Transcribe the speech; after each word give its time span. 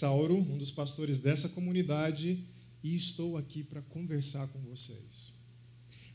Sauro, 0.00 0.34
um 0.34 0.56
dos 0.56 0.70
pastores 0.70 1.18
dessa 1.18 1.50
comunidade, 1.50 2.42
e 2.82 2.96
estou 2.96 3.36
aqui 3.36 3.62
para 3.62 3.82
conversar 3.82 4.48
com 4.48 4.58
vocês. 4.60 5.34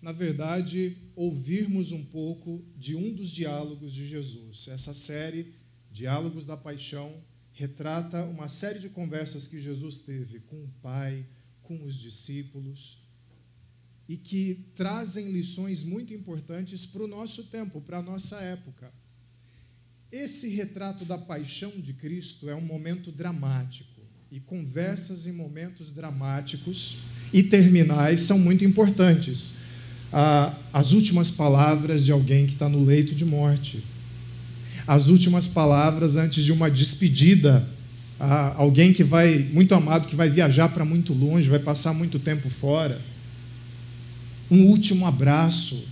Na 0.02 0.12
verdade, 0.12 0.98
ouvirmos 1.16 1.92
um 1.92 2.04
pouco 2.04 2.66
de 2.76 2.96
um 2.96 3.14
dos 3.14 3.30
diálogos 3.30 3.94
de 3.94 4.08
Jesus. 4.08 4.68
Essa 4.70 4.92
série, 4.96 5.54
Diálogos 5.92 6.48
da 6.48 6.58
Paixão, 6.58 7.24
retrata 7.52 8.26
uma 8.26 8.50
série 8.50 8.80
de 8.80 8.90
conversas 8.90 9.46
que 9.46 9.62
Jesus 9.62 10.00
teve 10.00 10.40
com 10.40 10.64
o 10.64 10.74
Pai, 10.82 11.24
com 11.62 11.84
os 11.84 11.94
discípulos, 11.94 12.98
e 14.10 14.18
que 14.18 14.72
trazem 14.76 15.32
lições 15.32 15.84
muito 15.84 16.12
importantes 16.12 16.88
para 16.88 17.04
o 17.04 17.08
nosso 17.08 17.44
tempo, 17.52 17.80
para 17.82 18.00
a 18.00 18.04
nossa 18.04 18.42
época. 18.42 18.92
Esse 20.16 20.48
retrato 20.48 21.04
da 21.04 21.18
paixão 21.18 21.74
de 21.78 21.92
Cristo 21.92 22.50
é 22.50 22.56
um 22.56 22.62
momento 22.62 23.12
dramático. 23.12 24.00
E 24.32 24.40
conversas 24.40 25.28
em 25.28 25.34
momentos 25.34 25.92
dramáticos 25.92 27.00
e 27.34 27.44
terminais 27.44 28.22
são 28.22 28.40
muito 28.40 28.64
importantes. 28.64 29.58
Ah, 30.14 30.58
as 30.72 30.94
últimas 30.94 31.30
palavras 31.30 32.06
de 32.06 32.14
alguém 32.14 32.48
que 32.48 32.54
está 32.54 32.70
no 32.70 32.82
leito 32.82 33.14
de 33.14 33.26
morte. 33.26 33.84
As 34.88 35.10
últimas 35.10 35.50
palavras 35.50 36.16
antes 36.16 36.46
de 36.46 36.54
uma 36.54 36.72
despedida. 36.72 37.68
Ah, 38.18 38.54
alguém 38.56 38.94
que 38.94 39.04
vai, 39.04 39.40
muito 39.52 39.76
amado, 39.76 40.08
que 40.08 40.16
vai 40.16 40.30
viajar 40.30 40.70
para 40.70 40.86
muito 40.86 41.12
longe, 41.12 41.50
vai 41.50 41.60
passar 41.60 41.94
muito 41.94 42.20
tempo 42.20 42.50
fora. 42.50 43.02
Um 44.50 44.68
último 44.68 45.06
abraço. 45.06 45.86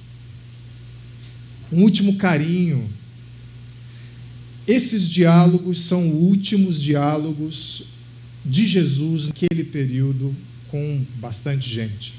Um 1.70 1.82
último 1.82 2.16
carinho 2.16 2.90
esses 4.68 5.10
diálogos 5.10 5.80
são 5.82 6.10
últimos 6.10 6.82
diálogos 6.82 7.88
de 8.46 8.68
Jesus 8.68 9.28
naquele 9.28 9.64
período 9.64 10.34
com 10.70 11.04
bastante 11.18 11.70
gente. 11.70 12.14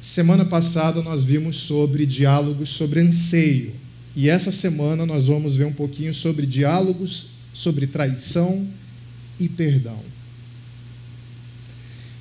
Semana 0.00 0.44
passada 0.44 1.02
nós 1.02 1.24
vimos 1.24 1.56
sobre 1.56 2.06
diálogos 2.06 2.68
sobre 2.68 3.00
anseio, 3.00 3.74
e 4.14 4.28
essa 4.28 4.50
semana 4.50 5.04
nós 5.04 5.26
vamos 5.26 5.56
ver 5.56 5.64
um 5.64 5.72
pouquinho 5.72 6.14
sobre 6.14 6.46
diálogos 6.46 7.38
sobre 7.52 7.88
traição 7.88 8.68
e 9.40 9.48
perdão. 9.48 9.98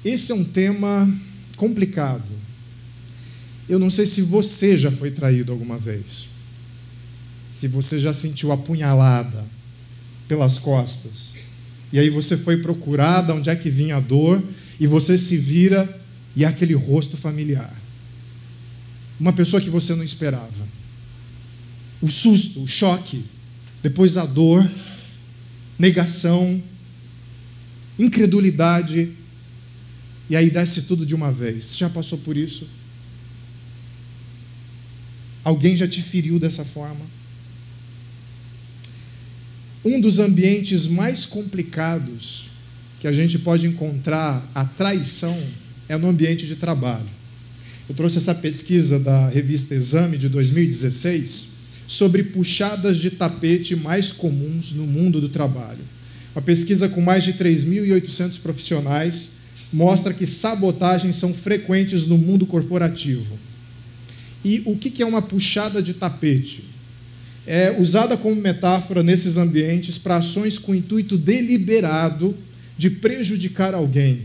Esse 0.03 0.31
é 0.31 0.35
um 0.35 0.43
tema 0.43 1.11
complicado. 1.55 2.31
Eu 3.69 3.77
não 3.77 3.89
sei 3.89 4.05
se 4.05 4.21
você 4.23 4.77
já 4.77 4.89
foi 4.89 5.11
traído 5.11 5.51
alguma 5.51 5.77
vez 5.77 6.36
se 7.47 7.67
você 7.67 7.99
já 7.99 8.13
sentiu 8.13 8.51
apunhalada 8.51 9.45
pelas 10.27 10.59
costas, 10.59 11.33
e 11.91 11.97
aí 11.97 12.09
você 12.09 12.35
foi 12.35 12.57
procurada 12.57 13.33
onde 13.33 13.49
é 13.49 13.55
que 13.55 13.69
vinha 13.69 13.95
a 13.95 14.01
dor, 14.01 14.43
e 14.79 14.85
você 14.85 15.17
se 15.17 15.37
vira 15.37 16.01
e 16.35 16.43
é 16.43 16.47
aquele 16.47 16.73
rosto 16.73 17.15
familiar. 17.15 17.73
Uma 19.19 19.33
pessoa 19.33 19.61
que 19.61 19.69
você 19.69 19.95
não 19.95 20.03
esperava. 20.03 20.67
O 21.99 22.09
susto, 22.09 22.61
o 22.61 22.67
choque, 22.67 23.25
depois 23.81 24.17
a 24.17 24.25
dor, 24.25 24.69
negação, 25.79 26.61
incredulidade, 27.97 29.13
e 30.29 30.35
aí 30.35 30.49
desce 30.49 30.83
tudo 30.83 31.05
de 31.05 31.15
uma 31.15 31.31
vez. 31.31 31.65
Você 31.65 31.77
já 31.77 31.89
passou 31.89 32.17
por 32.19 32.35
isso? 32.35 32.67
Alguém 35.43 35.75
já 35.75 35.87
te 35.87 36.01
feriu 36.01 36.37
dessa 36.37 36.65
forma? 36.65 37.16
Um 39.87 40.01
dos 40.01 40.19
ambientes 40.19 40.85
mais 40.85 41.25
complicados 41.25 42.47
que 42.99 43.07
a 43.07 43.13
gente 43.13 43.39
pode 43.39 43.65
encontrar 43.65 44.45
a 44.53 44.65
traição 44.65 45.37
é 45.87 45.97
no 45.97 46.09
ambiente 46.09 46.45
de 46.45 46.57
trabalho. 46.57 47.07
Eu 47.87 47.95
trouxe 47.95 48.17
essa 48.17 48.35
pesquisa 48.35 48.99
da 48.99 49.29
revista 49.29 49.73
Exame 49.73 50.17
de 50.17 50.27
2016 50.27 51.57
sobre 51.87 52.23
puxadas 52.23 52.97
de 52.97 53.11
tapete 53.11 53.75
mais 53.77 54.11
comuns 54.11 54.73
no 54.73 54.85
mundo 54.85 55.21
do 55.21 55.29
trabalho. 55.29 55.79
Uma 56.35 56.41
pesquisa 56.41 56.89
com 56.89 56.99
mais 56.99 57.23
de 57.23 57.33
3.800 57.33 58.41
profissionais 58.41 59.37
mostra 59.71 60.13
que 60.13 60.25
sabotagens 60.25 61.15
são 61.15 61.33
frequentes 61.33 62.07
no 62.07 62.17
mundo 62.17 62.45
corporativo. 62.45 63.39
E 64.43 64.61
o 64.65 64.75
que 64.75 65.01
é 65.01 65.05
uma 65.05 65.21
puxada 65.21 65.81
de 65.81 65.93
tapete? 65.93 66.63
É 67.47 67.73
usada 67.79 68.17
como 68.17 68.35
metáfora 68.35 69.01
nesses 69.01 69.37
ambientes 69.37 69.97
para 69.97 70.17
ações 70.17 70.59
com 70.59 70.75
intuito 70.75 71.17
deliberado 71.17 72.35
de 72.77 72.89
prejudicar 72.89 73.73
alguém. 73.73 74.23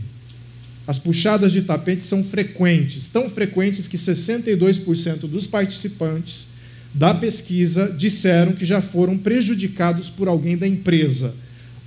As 0.85 0.99
puxadas 0.99 1.53
de 1.53 1.61
tapete 1.61 2.03
são 2.03 2.21
frequentes, 2.21 3.07
tão 3.07 3.29
frequentes 3.29 3.87
que 3.87 3.95
62% 3.95 5.21
dos 5.21 5.47
participantes 5.47 6.55
da 6.93 7.13
pesquisa 7.13 7.95
disseram 7.97 8.51
que 8.51 8.65
já 8.65 8.81
foram 8.81 9.17
prejudicados 9.17 10.09
por 10.09 10.27
alguém 10.27 10.57
da 10.57 10.67
empresa. 10.67 11.33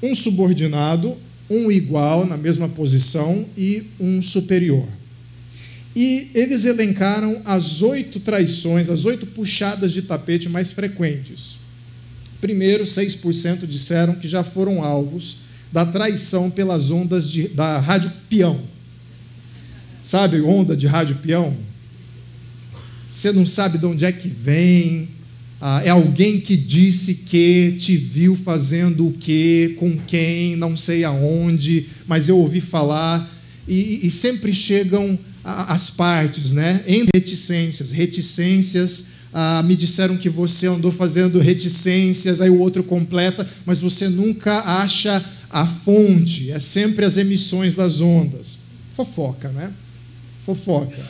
Um 0.02 0.14
subordinado, 0.14 1.16
um 1.50 1.70
igual 1.70 2.26
na 2.26 2.38
mesma 2.38 2.68
posição 2.70 3.44
e 3.56 3.84
um 4.00 4.22
superior. 4.22 4.88
E 5.96 6.30
eles 6.34 6.66
elencaram 6.66 7.40
as 7.46 7.80
oito 7.80 8.20
traições, 8.20 8.90
as 8.90 9.06
oito 9.06 9.24
puxadas 9.24 9.92
de 9.92 10.02
tapete 10.02 10.46
mais 10.46 10.70
frequentes. 10.70 11.56
Primeiro, 12.38 12.84
6% 12.84 13.66
disseram 13.66 14.14
que 14.16 14.28
já 14.28 14.44
foram 14.44 14.84
alvos 14.84 15.38
da 15.72 15.86
traição 15.86 16.50
pelas 16.50 16.90
ondas 16.90 17.30
de, 17.30 17.48
da 17.48 17.78
rádio 17.78 18.12
peão. 18.28 18.60
Sabe, 20.02 20.42
onda 20.42 20.76
de 20.76 20.86
rádio 20.86 21.16
peão? 21.16 21.56
Você 23.08 23.32
não 23.32 23.46
sabe 23.46 23.78
de 23.78 23.86
onde 23.86 24.04
é 24.04 24.12
que 24.12 24.28
vem, 24.28 25.08
ah, 25.58 25.80
é 25.82 25.88
alguém 25.88 26.38
que 26.40 26.58
disse 26.58 27.14
que 27.14 27.74
te 27.80 27.96
viu 27.96 28.36
fazendo 28.36 29.08
o 29.08 29.12
que, 29.14 29.74
com 29.78 29.96
quem, 29.96 30.56
não 30.56 30.76
sei 30.76 31.04
aonde, 31.04 31.86
mas 32.06 32.28
eu 32.28 32.36
ouvi 32.36 32.60
falar, 32.60 33.34
e, 33.66 34.06
e 34.06 34.10
sempre 34.10 34.52
chegam 34.52 35.18
as 35.46 35.90
partes, 35.90 36.52
né? 36.52 36.82
Em 36.86 37.06
reticências, 37.14 37.92
reticências. 37.92 39.16
Ah, 39.32 39.62
me 39.62 39.76
disseram 39.76 40.16
que 40.16 40.28
você 40.28 40.66
andou 40.66 40.90
fazendo 40.90 41.38
reticências, 41.38 42.40
aí 42.40 42.50
o 42.50 42.58
outro 42.58 42.82
completa, 42.82 43.48
mas 43.64 43.80
você 43.80 44.08
nunca 44.08 44.60
acha 44.60 45.24
a 45.50 45.66
fonte, 45.66 46.50
é 46.50 46.58
sempre 46.58 47.04
as 47.04 47.16
emissões 47.16 47.74
das 47.74 48.00
ondas. 48.00 48.58
Fofoca, 48.94 49.50
né? 49.50 49.72
Fofoca. 50.44 51.04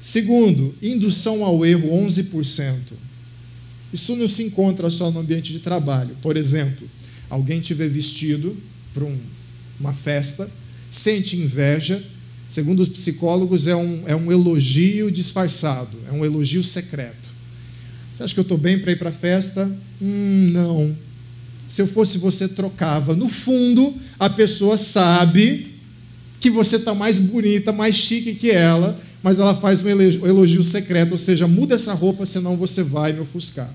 Segundo, 0.00 0.74
indução 0.82 1.44
ao 1.44 1.64
erro, 1.64 1.88
11%. 2.04 2.74
Isso 3.92 4.16
não 4.16 4.28
se 4.28 4.42
encontra 4.42 4.90
só 4.90 5.10
no 5.10 5.20
ambiente 5.20 5.52
de 5.52 5.60
trabalho. 5.60 6.16
Por 6.20 6.36
exemplo, 6.36 6.90
alguém 7.30 7.60
te 7.60 7.72
vê 7.72 7.88
vestido 7.88 8.56
para 8.92 9.04
um, 9.04 9.16
uma 9.78 9.94
festa, 9.94 10.50
sente 10.90 11.36
inveja, 11.36 12.04
segundo 12.48 12.80
os 12.80 12.88
psicólogos, 12.88 13.66
é 13.66 13.76
um, 13.76 14.02
é 14.06 14.14
um 14.14 14.30
elogio 14.30 15.10
disfarçado, 15.10 15.96
é 16.08 16.12
um 16.12 16.24
elogio 16.24 16.62
secreto. 16.62 17.28
Você 18.12 18.22
acha 18.22 18.34
que 18.34 18.40
eu 18.40 18.42
estou 18.42 18.58
bem 18.58 18.78
para 18.78 18.92
ir 18.92 18.96
para 18.96 19.08
a 19.08 19.12
festa? 19.12 19.70
Hum, 20.00 20.50
não. 20.52 20.96
Se 21.66 21.82
eu 21.82 21.86
fosse 21.86 22.18
você, 22.18 22.46
trocava. 22.46 23.16
No 23.16 23.28
fundo, 23.28 23.94
a 24.18 24.30
pessoa 24.30 24.76
sabe 24.76 25.74
que 26.38 26.50
você 26.50 26.76
está 26.76 26.94
mais 26.94 27.18
bonita, 27.18 27.72
mais 27.72 27.96
chique 27.96 28.34
que 28.34 28.50
ela, 28.50 29.00
mas 29.22 29.38
ela 29.38 29.54
faz 29.54 29.82
um 29.82 29.88
elogio 29.88 30.62
secreto, 30.62 31.12
ou 31.12 31.18
seja, 31.18 31.48
muda 31.48 31.74
essa 31.74 31.94
roupa, 31.94 32.26
senão 32.26 32.56
você 32.56 32.82
vai 32.82 33.12
me 33.12 33.20
ofuscar. 33.20 33.72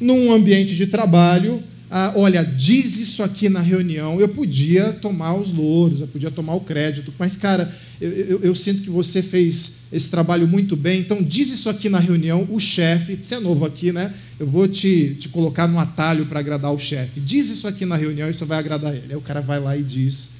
Num 0.00 0.32
ambiente 0.32 0.76
de 0.76 0.86
trabalho, 0.86 1.62
ah, 1.90 2.12
olha, 2.16 2.42
diz 2.44 2.98
isso 2.98 3.22
aqui 3.22 3.48
na 3.48 3.60
reunião, 3.60 4.20
eu 4.20 4.28
podia 4.28 4.92
tomar 4.92 5.34
os 5.34 5.52
louros, 5.52 6.00
eu 6.00 6.08
podia 6.08 6.30
tomar 6.30 6.54
o 6.54 6.60
crédito, 6.60 7.14
mas, 7.16 7.36
cara, 7.36 7.72
eu, 8.00 8.10
eu, 8.10 8.40
eu, 8.42 8.54
sinto 8.54 8.82
que 8.82 8.90
você 8.90 9.22
fez 9.22 9.84
esse 9.92 10.10
trabalho 10.10 10.48
muito 10.48 10.76
bem, 10.76 11.00
então 11.00 11.22
diz 11.22 11.48
isso 11.48 11.70
aqui 11.70 11.88
na 11.88 12.00
reunião, 12.00 12.46
o 12.50 12.58
chefe, 12.58 13.18
você 13.22 13.36
é 13.36 13.40
novo 13.40 13.64
aqui, 13.64 13.92
né? 13.92 14.12
Eu 14.38 14.46
vou 14.46 14.66
te, 14.66 15.16
te 15.18 15.28
colocar 15.28 15.66
no 15.68 15.78
atalho 15.78 16.26
para 16.26 16.40
agradar 16.40 16.72
o 16.72 16.78
chefe. 16.78 17.20
Diz 17.20 17.48
isso 17.48 17.66
aqui 17.66 17.86
na 17.86 17.96
reunião 17.96 18.28
e 18.28 18.34
você 18.34 18.44
vai 18.44 18.58
agradar 18.58 18.94
ele. 18.94 19.06
Aí 19.10 19.16
o 19.16 19.20
cara 19.22 19.40
vai 19.40 19.58
lá 19.58 19.74
e 19.76 19.82
diz, 19.82 20.34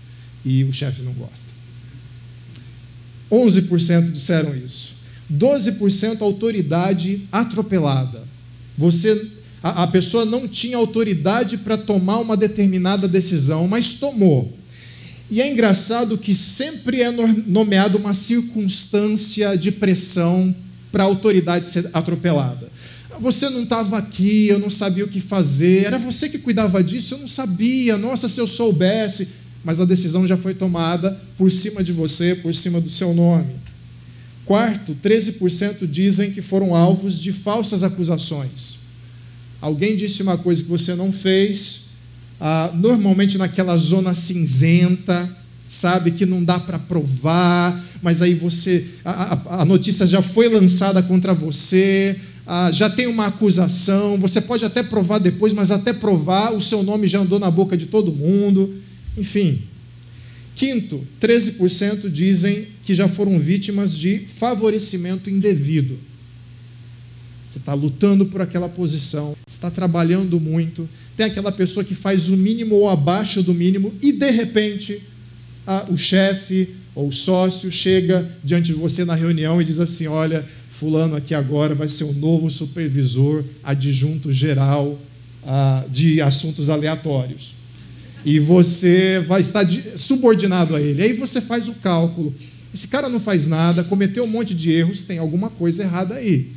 e 0.45 0.65
o 0.65 0.73
chefe 0.73 1.01
não 1.03 1.13
gosta. 1.13 1.47
11% 3.31 4.11
disseram 4.11 4.55
isso. 4.55 4.97
12% 5.33 6.21
autoridade 6.21 7.23
atropelada. 7.33 8.25
Você 8.77 9.36
a, 9.67 9.83
a 9.83 9.87
pessoa 9.87 10.25
não 10.25 10.47
tinha 10.47 10.77
autoridade 10.77 11.59
para 11.59 11.77
tomar 11.77 12.19
uma 12.19 12.37
determinada 12.37 13.09
decisão, 13.09 13.67
mas 13.67 13.95
tomou. 13.95 14.53
E 15.29 15.43
é 15.43 15.51
engraçado 15.51 16.17
que 16.17 16.35
sempre 16.35 17.01
é 17.01 17.11
nomeada 17.11 17.99
uma 17.99 18.15
circunstância 18.15 19.57
de 19.57 19.73
pressão 19.73 20.55
para 20.93 21.03
a 21.03 21.07
autoridade 21.07 21.69
ser 21.69 21.91
atropelada. 21.93 22.71
Você 23.19 23.49
não 23.49 23.65
estava 23.65 23.99
aqui, 23.99 24.47
eu 24.47 24.59
não 24.59 24.71
sabia 24.71 25.05
o 25.05 25.09
que 25.09 25.21
fazer. 25.21 25.85
Era 25.85 25.99
você 25.99 26.29
que 26.29 26.39
cuidava 26.39 26.85
disso, 26.85 27.15
eu 27.15 27.19
não 27.19 27.29
sabia. 27.29 27.97
Nossa, 27.97 28.29
se 28.29 28.41
eu 28.41 28.47
soubesse. 28.47 29.29
Mas 29.65 29.81
a 29.81 29.85
decisão 29.85 30.27
já 30.27 30.37
foi 30.37 30.55
tomada 30.55 31.19
por 31.37 31.51
cima 31.51 31.83
de 31.83 31.93
você, 31.93 32.37
por 32.37 32.55
cima 32.55 32.81
do 32.81 32.89
seu 32.89 33.13
nome. 33.13 33.57
Quarto, 34.45 34.97
13% 35.03 35.89
dizem 35.91 36.31
que 36.31 36.41
foram 36.41 36.73
alvos 36.73 37.19
de 37.19 37.33
falsas 37.33 37.83
acusações. 37.83 38.86
Alguém 39.61 39.97
disse 39.97 40.23
uma 40.23 40.37
coisa 40.37 40.63
que 40.63 40.69
você 40.69 40.95
não 40.95 41.13
fez, 41.13 41.87
ah, 42.41 42.71
normalmente 42.75 43.39
naquela 43.39 43.77
zona 43.77 44.15
cinzenta, 44.15 45.35
sabe, 45.67 46.13
que 46.13 46.27
não 46.27 46.45
dá 46.45 46.59
para 46.61 46.79
provar, 46.79 47.85
mas 48.03 48.23
aí 48.23 48.35
você, 48.35 48.87
a, 49.05 49.63
a, 49.63 49.65
notícia 49.65 50.07
já 50.07 50.23
foi 50.23 50.49
lançada 50.49 51.03
contra 51.03 51.35
você, 51.35 52.17
ah, 52.47 52.71
já 52.73 52.89
tem 52.89 53.07
uma 53.07 53.27
acusação, 53.27 54.19
você 54.19 54.41
pode 54.41 54.65
até 54.65 54.83
provar 54.83 55.19
depois, 55.19 55.53
mas 55.53 55.71
até 55.71 55.93
provar, 55.93 56.53
o 56.53 56.61
seu 56.61 56.83
nome 56.83 57.09
já 57.09 57.21
andou 57.21 57.39
na 57.39 57.51
boca 57.51 57.77
de 57.77 57.87
todo 57.87 58.13
mundo, 58.13 58.75
enfim. 59.17 59.63
Quinto, 60.55 61.07
13% 61.21 62.09
dizem 62.09 62.67
que 62.85 62.95
já 62.95 63.09
foram 63.09 63.39
vítimas 63.39 63.97
de 63.97 64.21
favorecimento 64.39 65.29
indevido. 65.29 65.99
Você 67.49 67.59
está 67.59 67.75
lutando 67.75 68.27
por 68.27 68.41
aquela 68.41 68.69
posição, 68.69 69.37
você 69.47 69.57
está 69.57 69.71
trabalhando 69.71 70.41
muito, 70.41 70.89
tem 71.17 71.27
aquela 71.27 71.53
pessoa 71.53 71.85
que 71.85 71.95
faz 71.95 72.29
o 72.29 72.37
mínimo 72.37 72.75
ou 72.75 72.89
abaixo 72.89 73.43
do 73.43 73.55
mínimo 73.55 73.95
e 74.03 74.13
de 74.13 74.31
repente 74.31 75.01
a, 75.67 75.87
o 75.89 75.97
chefe 75.97 76.75
ou 76.95 77.09
o 77.09 77.13
sócio 77.13 77.71
chega 77.71 78.29
diante 78.43 78.73
de 78.73 78.75
você 78.75 79.05
na 79.05 79.15
reunião 79.15 79.61
e 79.61 79.65
diz 79.65 79.79
assim: 79.79 80.07
Olha, 80.07 80.45
Fulano 80.71 81.17
aqui 81.17 81.35
agora 81.35 81.75
vai 81.75 81.89
ser 81.89 82.05
o 82.05 82.13
novo 82.13 82.51
supervisor 82.51 83.45
adjunto 83.63 84.33
geral 84.33 84.99
de 85.91 86.21
assuntos 86.21 86.69
aleatórios. 86.69 87.55
E 88.25 88.41
você 88.41 89.25
vai 89.29 89.41
estar 89.41 89.65
subordinado 89.95 90.75
a 90.75 90.81
ele. 90.81 91.01
Aí 91.01 91.13
você 91.13 91.41
faz 91.41 91.69
o 91.69 91.75
cálculo. 91.75 92.35
Esse 92.75 92.89
cara 92.89 93.09
não 93.09 93.21
faz 93.21 93.47
nada, 93.47 93.85
cometeu 93.85 94.25
um 94.25 94.27
monte 94.27 94.53
de 94.53 94.73
erros, 94.73 95.03
tem 95.03 95.19
alguma 95.19 95.49
coisa 95.49 95.85
errada 95.85 96.17
aí 96.17 96.56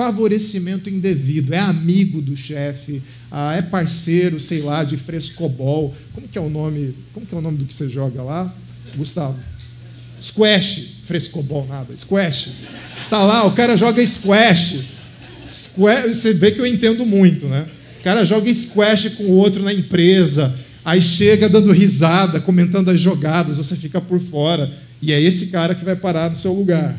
favorecimento 0.00 0.88
indevido, 0.88 1.52
é 1.52 1.58
amigo 1.58 2.22
do 2.22 2.34
chefe, 2.34 3.02
ah, 3.30 3.54
é 3.54 3.60
parceiro, 3.60 4.40
sei 4.40 4.62
lá, 4.62 4.82
de 4.82 4.96
frescobol. 4.96 5.94
Como 6.14 6.26
que 6.26 6.38
é 6.38 6.40
o 6.40 6.48
nome? 6.48 6.94
Como 7.12 7.26
que 7.26 7.34
é 7.34 7.38
o 7.38 7.42
nome 7.42 7.58
do 7.58 7.66
que 7.66 7.74
você 7.74 7.86
joga 7.86 8.22
lá, 8.22 8.50
Gustavo? 8.96 9.38
Squash, 10.18 11.02
frescobol 11.04 11.66
nada, 11.66 11.94
squash. 11.94 12.52
Tá 13.10 13.22
lá, 13.22 13.44
o 13.44 13.52
cara 13.52 13.76
joga 13.76 14.02
squash. 14.06 14.86
squash. 15.50 16.16
Você 16.16 16.32
vê 16.32 16.50
que 16.52 16.62
eu 16.62 16.66
entendo 16.66 17.04
muito, 17.04 17.44
né? 17.44 17.66
O 18.00 18.02
cara 18.02 18.24
joga 18.24 18.52
squash 18.54 19.10
com 19.18 19.24
o 19.24 19.36
outro 19.36 19.62
na 19.62 19.72
empresa, 19.74 20.58
aí 20.82 21.02
chega 21.02 21.46
dando 21.46 21.72
risada, 21.72 22.40
comentando 22.40 22.88
as 22.88 22.98
jogadas, 22.98 23.58
você 23.58 23.76
fica 23.76 24.00
por 24.00 24.18
fora. 24.18 24.72
E 25.02 25.12
é 25.12 25.20
esse 25.20 25.48
cara 25.48 25.74
que 25.74 25.84
vai 25.84 25.94
parar 25.94 26.30
no 26.30 26.36
seu 26.36 26.54
lugar. 26.54 26.96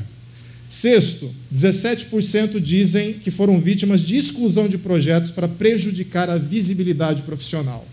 Sexto, 0.72 1.30
17% 1.54 2.58
dizem 2.62 3.16
que 3.16 3.30
foram 3.30 3.60
vítimas 3.60 4.00
de 4.00 4.16
exclusão 4.16 4.70
de 4.70 4.78
projetos 4.78 5.30
para 5.30 5.46
prejudicar 5.46 6.30
a 6.30 6.38
visibilidade 6.38 7.24
profissional. 7.24 7.86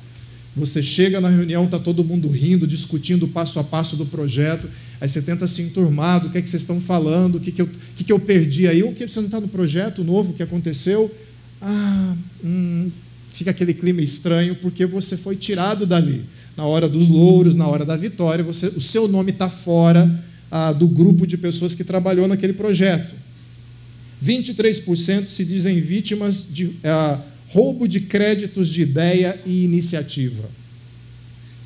Você 0.55 0.81
chega 0.81 1.21
na 1.21 1.29
reunião, 1.29 1.65
está 1.65 1.77
todo 1.77 2.05
mundo 2.05 2.29
rindo, 2.29 2.69
discutindo 2.69 3.25
o 3.25 3.29
passo 3.31 3.59
a 3.59 3.65
passo 3.65 3.97
do 3.97 4.07
projeto, 4.07 4.71
aí 5.01 5.09
você 5.09 5.21
tenta 5.21 5.49
se 5.49 5.61
enturmar 5.63 6.21
do 6.23 6.31
que, 6.31 6.39
é 6.39 6.41
que 6.41 6.49
vocês 6.49 6.63
estão 6.63 6.81
falando, 6.81 7.35
o 7.35 7.41
que, 7.41 7.51
que, 7.51 7.63
eu, 7.63 7.69
que, 7.97 8.05
que 8.05 8.13
eu 8.13 8.21
perdi 8.21 8.69
aí, 8.69 8.85
o 8.85 8.93
que 8.93 9.09
você 9.09 9.19
não 9.19 9.27
está 9.27 9.41
no 9.41 9.49
projeto 9.49 10.05
novo 10.05 10.33
que 10.33 10.43
aconteceu. 10.45 11.13
Ah, 11.61 12.15
hum, 12.45 12.93
fica 13.33 13.51
aquele 13.51 13.75
clima 13.75 14.03
estranho 14.03 14.55
porque 14.55 14.87
você 14.87 15.17
foi 15.17 15.35
tirado 15.35 15.85
dali. 15.85 16.25
Na 16.57 16.65
hora 16.65 16.89
dos 16.89 17.09
louros, 17.09 17.57
na 17.57 17.67
hora 17.67 17.85
da 17.85 17.97
vitória, 17.97 18.45
você, 18.45 18.69
o 18.69 18.81
seu 18.81 19.09
nome 19.09 19.33
está 19.33 19.51
fora 19.51 20.28
ah, 20.51 20.73
do 20.73 20.89
grupo 20.89 21.27
de 21.27 21.37
pessoas 21.37 21.75
que 21.75 21.85
trabalhou 21.85 22.27
naquele 22.27 22.53
projeto. 22.53 23.15
23% 24.25 25.29
se 25.29 25.45
dizem 25.45 25.81
vítimas 25.81 26.49
de 26.53 26.73
ah, 26.85 27.21
roubo 27.49 27.87
de 27.87 28.01
créditos 28.01 28.69
de 28.69 28.83
ideia 28.83 29.41
e 29.47 29.65
iniciativa. 29.65 30.49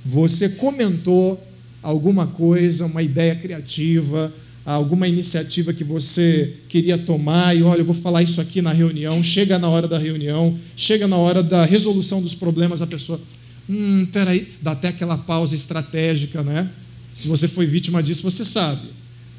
Você 0.05 0.51
comentou 0.51 1.43
alguma 1.83 2.27
coisa, 2.27 2.87
uma 2.87 3.03
ideia 3.03 3.35
criativa, 3.35 4.33
alguma 4.65 5.09
iniciativa 5.09 5.73
que 5.73 5.83
você 5.83 6.55
queria 6.69 6.97
tomar 6.97 7.57
e 7.57 7.63
olha, 7.63 7.81
eu 7.81 7.85
vou 7.85 7.95
falar 7.95 8.23
isso 8.23 8.41
aqui 8.41 8.63
na 8.63 8.73
reunião, 8.73 9.23
chega 9.23 9.59
na 9.59 9.69
hora 9.69 9.89
da 9.89 9.99
reunião, 9.99 10.57
chega 10.77 11.09
na 11.09 11.17
hora 11.17 11.43
da 11.43 11.65
resolução 11.65 12.23
dos 12.23 12.35
problemas, 12.35 12.81
a 12.81 12.87
pessoa, 12.87 13.21
hum, 13.69 14.07
peraí, 14.13 14.49
dá 14.61 14.73
até 14.73 14.89
aquela 14.89 15.19
pausa 15.19 15.55
estratégica, 15.55 16.43
né? 16.43 16.71
Se 17.15 17.29
você 17.29 17.47
foi 17.47 17.67
vítima 17.67 18.03
disso, 18.03 18.23
você 18.23 18.45
sabe. 18.45 18.89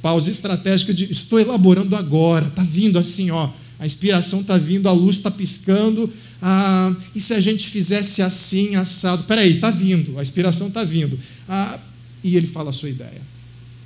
Pausa 0.02 0.30
estratégica 0.30 0.94
de 0.94 1.12
estou 1.12 1.40
elaborando 1.40 1.96
agora, 1.96 2.48
está 2.48 2.62
vindo 2.62 3.00
assim, 3.00 3.32
ó, 3.32 3.50
a 3.80 3.86
inspiração 3.86 4.42
está 4.42 4.58
vindo, 4.58 4.88
a 4.88 4.92
luz 4.92 5.18
está 5.18 5.32
piscando. 5.32 6.12
Ah, 6.42 6.96
e 7.16 7.22
se 7.22 7.34
a 7.34 7.40
gente 7.40 7.68
fizesse 7.68 8.22
assim, 8.22 8.76
assado? 8.76 9.24
Peraí, 9.24 9.56
está 9.56 9.72
vindo, 9.72 10.20
a 10.20 10.22
inspiração 10.22 10.68
está 10.68 10.84
vindo. 10.84 11.18
Ah, 11.48 11.80
e 12.24 12.36
ele 12.36 12.48
fala 12.48 12.70
a 12.70 12.74
sua 12.74 12.90
ideia. 12.90 13.22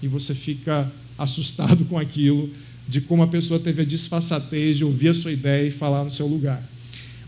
E 0.01 0.07
você 0.07 0.33
fica 0.33 0.91
assustado 1.17 1.85
com 1.85 1.97
aquilo, 1.97 2.49
de 2.87 3.01
como 3.01 3.23
a 3.23 3.27
pessoa 3.27 3.59
teve 3.59 3.81
a 3.81 3.85
disfarçatez 3.85 4.77
de 4.77 4.83
ouvir 4.83 5.09
a 5.09 5.13
sua 5.13 5.31
ideia 5.31 5.67
e 5.67 5.71
falar 5.71 6.03
no 6.03 6.11
seu 6.11 6.27
lugar. 6.27 6.63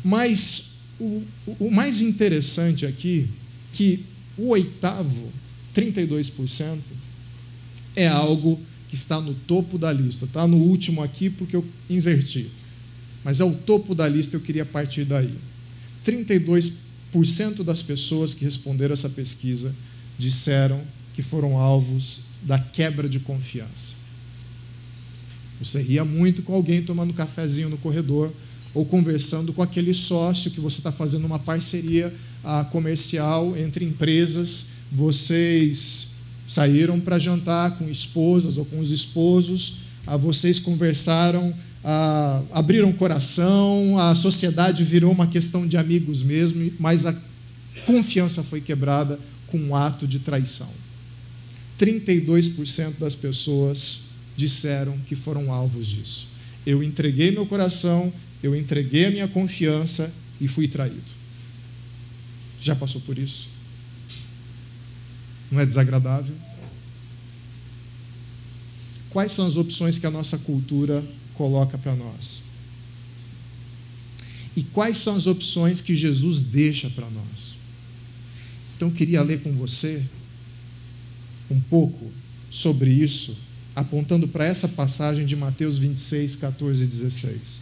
Mas 0.03 0.77
o, 0.99 1.23
o 1.59 1.71
mais 1.71 2.01
interessante 2.01 2.85
aqui, 2.85 3.27
que 3.73 4.03
o 4.37 4.49
oitavo 4.49 5.31
32% 5.79 6.79
é 7.95 8.07
algo 8.07 8.59
que 8.87 8.95
está 8.95 9.21
no 9.21 9.33
topo 9.33 9.77
da 9.77 9.93
lista. 9.93 10.25
Está 10.25 10.47
no 10.47 10.57
último 10.57 11.03
aqui 11.03 11.29
porque 11.29 11.55
eu 11.55 11.65
inverti. 11.89 12.49
Mas 13.23 13.39
é 13.39 13.43
o 13.43 13.53
topo 13.53 13.93
da 13.93 14.07
lista, 14.07 14.35
eu 14.35 14.41
queria 14.41 14.65
partir 14.65 15.05
daí. 15.05 15.33
32% 16.05 17.63
das 17.63 17.81
pessoas 17.81 18.33
que 18.33 18.45
responderam 18.45 18.93
essa 18.93 19.09
pesquisa 19.09 19.75
disseram 20.17 20.81
que 21.13 21.21
foram 21.21 21.57
alvos 21.57 22.21
da 22.41 22.57
quebra 22.57 23.07
de 23.07 23.19
confiança. 23.19 23.95
Você 25.61 25.81
ria 25.81 26.05
muito 26.05 26.41
com 26.41 26.53
alguém 26.53 26.81
tomando 26.81 27.13
cafezinho 27.13 27.69
no 27.69 27.77
corredor 27.77 28.31
ou 28.73 28.85
conversando 28.85 29.51
com 29.51 29.61
aquele 29.61 29.93
sócio 29.93 30.51
que 30.51 30.59
você 30.59 30.79
está 30.79 30.91
fazendo 30.91 31.25
uma 31.25 31.39
parceria 31.39 32.13
ah, 32.43 32.63
comercial 32.71 33.57
entre 33.57 33.83
empresas 33.83 34.78
vocês 34.91 36.09
saíram 36.47 36.99
para 36.99 37.19
jantar 37.19 37.77
com 37.77 37.89
esposas 37.89 38.57
ou 38.57 38.65
com 38.65 38.79
os 38.79 38.91
esposos, 38.91 39.79
ah, 40.07 40.17
vocês 40.17 40.59
conversaram, 40.59 41.53
ah, 41.83 42.41
abriram 42.51 42.89
o 42.89 42.93
coração, 42.93 43.97
a 43.99 44.15
sociedade 44.15 44.83
virou 44.83 45.11
uma 45.11 45.27
questão 45.27 45.67
de 45.67 45.77
amigos 45.77 46.23
mesmo, 46.23 46.71
mas 46.79 47.05
a 47.05 47.15
confiança 47.85 48.43
foi 48.43 48.61
quebrada 48.61 49.19
com 49.47 49.57
um 49.57 49.75
ato 49.75 50.07
de 50.07 50.19
traição. 50.19 50.69
32% 51.79 52.99
das 52.99 53.15
pessoas 53.15 54.01
disseram 54.35 54.97
que 55.07 55.15
foram 55.15 55.51
alvos 55.51 55.87
disso. 55.87 56.27
Eu 56.65 56.83
entreguei 56.83 57.31
meu 57.31 57.45
coração, 57.45 58.11
eu 58.41 58.55
entreguei 58.55 59.05
a 59.05 59.11
minha 59.11 59.27
confiança 59.27 60.11
e 60.41 60.47
fui 60.47 60.67
traído. 60.67 61.19
Já 62.59 62.75
passou 62.75 62.99
por 63.01 63.17
isso? 63.17 63.47
Não 65.51 65.59
é 65.59 65.65
desagradável? 65.65 66.35
Quais 69.09 69.31
são 69.31 69.47
as 69.47 69.55
opções 69.55 69.97
que 69.97 70.05
a 70.05 70.11
nossa 70.11 70.37
cultura 70.37 71.03
coloca 71.33 71.77
para 71.77 71.95
nós? 71.95 72.41
E 74.55 74.63
quais 74.63 74.97
são 74.97 75.15
as 75.15 75.25
opções 75.25 75.81
que 75.81 75.95
Jesus 75.95 76.43
deixa 76.43 76.89
para 76.89 77.09
nós? 77.09 77.55
Então, 78.75 78.91
queria 78.91 79.21
ler 79.23 79.41
com 79.41 79.51
você 79.53 80.03
um 81.49 81.59
pouco 81.59 82.11
sobre 82.51 82.91
isso, 82.91 83.35
apontando 83.75 84.27
para 84.27 84.45
essa 84.45 84.67
passagem 84.67 85.25
de 85.25 85.35
Mateus 85.35 85.77
26, 85.77 86.35
14 86.35 86.83
e 86.83 86.87
16. 86.87 87.61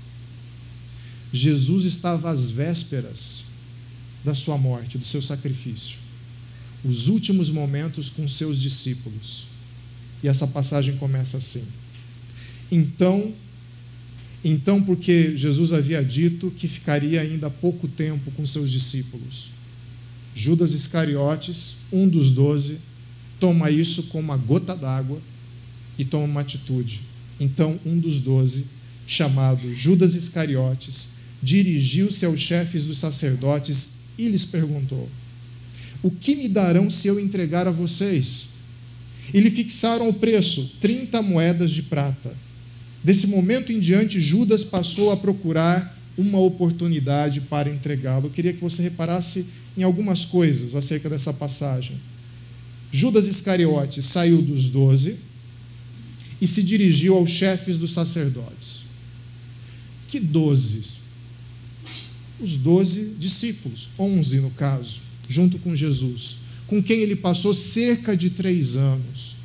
Jesus 1.32 1.86
estava 1.86 2.30
às 2.30 2.52
vésperas 2.52 3.44
da 4.24 4.36
sua 4.36 4.58
morte, 4.58 4.98
do 4.98 5.06
seu 5.06 5.22
sacrifício 5.22 6.07
os 6.88 7.08
últimos 7.08 7.50
momentos 7.50 8.10
com 8.10 8.28
seus 8.28 8.60
discípulos. 8.60 9.48
E 10.24 10.28
essa 10.28 10.48
passagem 10.48 10.96
começa 10.98 11.38
assim. 11.38 11.64
Então, 12.72 13.34
então 14.44 14.82
porque 14.82 15.36
Jesus 15.36 15.74
havia 15.74 16.04
dito 16.04 16.52
que 16.52 16.68
ficaria 16.68 17.22
ainda 17.22 17.50
pouco 17.50 17.88
tempo 17.88 18.32
com 18.32 18.46
seus 18.46 18.70
discípulos. 18.70 19.50
Judas 20.36 20.74
Iscariotes, 20.74 21.78
um 21.92 22.08
dos 22.08 22.32
doze, 22.32 22.80
toma 23.40 23.72
isso 23.72 24.04
como 24.04 24.24
uma 24.24 24.38
gota 24.38 24.76
d'água 24.76 25.20
e 25.98 26.06
toma 26.06 26.26
uma 26.26 26.42
atitude. 26.42 27.02
Então, 27.40 27.80
um 27.86 27.98
dos 27.98 28.22
doze 28.22 28.66
chamado 29.06 29.74
Judas 29.74 30.16
Iscariotes, 30.16 31.14
dirigiu-se 31.42 32.26
aos 32.26 32.40
chefes 32.40 32.86
dos 32.86 32.98
sacerdotes 32.98 34.02
e 34.18 34.28
lhes 34.28 34.46
perguntou: 34.46 35.10
O 36.02 36.12
que 36.12 36.36
me 36.36 36.48
darão 36.48 36.90
se 36.90 37.08
eu 37.08 37.20
entregar 37.20 37.68
a 37.68 37.72
vocês? 37.72 38.50
E 39.34 39.40
lhe 39.40 39.50
fixaram 39.50 40.08
o 40.08 40.14
preço, 40.14 40.76
30 40.80 41.22
moedas 41.22 41.72
de 41.72 41.84
prata. 41.84 42.34
Desse 43.04 43.28
momento 43.28 43.72
em 43.72 43.80
diante, 43.80 44.22
Judas 44.22 44.64
passou 44.64 45.12
a 45.12 45.18
procurar 45.18 45.98
uma 46.18 46.40
oportunidade 46.40 47.42
para 47.42 47.70
entregá-lo. 47.70 48.28
Eu 48.28 48.32
queria 48.32 48.54
que 48.54 48.62
você 48.62 48.82
reparasse 48.82 49.48
em 49.78 49.84
algumas 49.84 50.26
coisas 50.26 50.76
acerca 50.76 51.10
dessa 51.10 51.32
passagem. 51.32 51.98
Judas 52.92 53.28
Iscariote 53.28 54.02
saiu 54.02 54.42
dos 54.42 54.70
doze 54.70 55.18
e 56.42 56.48
se 56.48 56.64
dirigiu 56.64 57.16
aos 57.16 57.30
chefes 57.30 57.78
dos 57.78 57.92
sacerdotes. 57.92 58.84
Que 60.08 60.20
doze? 60.20 60.98
Os 62.40 62.56
doze 62.56 63.16
discípulos, 63.20 63.90
onze 64.00 64.40
no 64.40 64.52
caso, 64.52 65.02
junto 65.28 65.58
com 65.60 65.76
Jesus, 65.76 66.38
com 66.68 66.82
quem 66.82 67.00
ele 67.00 67.16
passou 67.16 67.54
cerca 67.54 68.16
de 68.16 68.30
três 68.30 68.76
anos. 68.76 69.36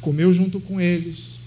Comeu 0.00 0.32
junto 0.32 0.60
com 0.60 0.80
eles, 0.80 1.38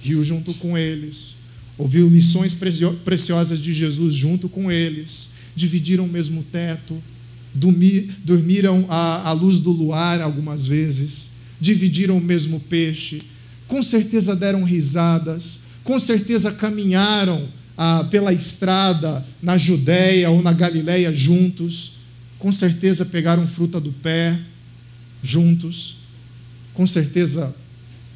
riu 0.00 0.24
junto 0.24 0.54
com 0.54 0.76
eles, 0.76 1.36
ouviu 1.76 2.08
lições 2.08 2.56
preciosas 3.04 3.60
de 3.60 3.72
Jesus 3.72 4.14
junto 4.14 4.48
com 4.48 4.70
eles, 4.70 5.30
dividiram 5.54 6.04
o 6.04 6.08
mesmo 6.08 6.42
teto, 6.42 7.00
dormiram 7.54 8.86
à, 8.88 9.30
luz 9.32 9.58
do 9.58 9.70
luar 9.70 10.20
algumas 10.20 10.66
vezes, 10.66 11.32
dividiram 11.60 12.16
o 12.16 12.20
mesmo 12.20 12.60
peixe, 12.60 13.22
com 13.68 13.82
certeza 13.82 14.34
deram 14.34 14.64
risadas, 14.64 15.60
com 15.84 15.98
certeza 15.98 16.50
caminharam 16.50 17.46
ah, 17.76 18.06
pela 18.10 18.32
estrada 18.32 19.24
na 19.42 19.58
Judéia 19.58 20.30
ou 20.30 20.42
na 20.42 20.52
Galiléia 20.52 21.14
juntos, 21.14 21.92
com 22.42 22.50
certeza 22.50 23.06
pegaram 23.06 23.46
fruta 23.46 23.78
do 23.78 23.92
pé 23.92 24.36
juntos, 25.22 25.98
com 26.74 26.84
certeza 26.88 27.54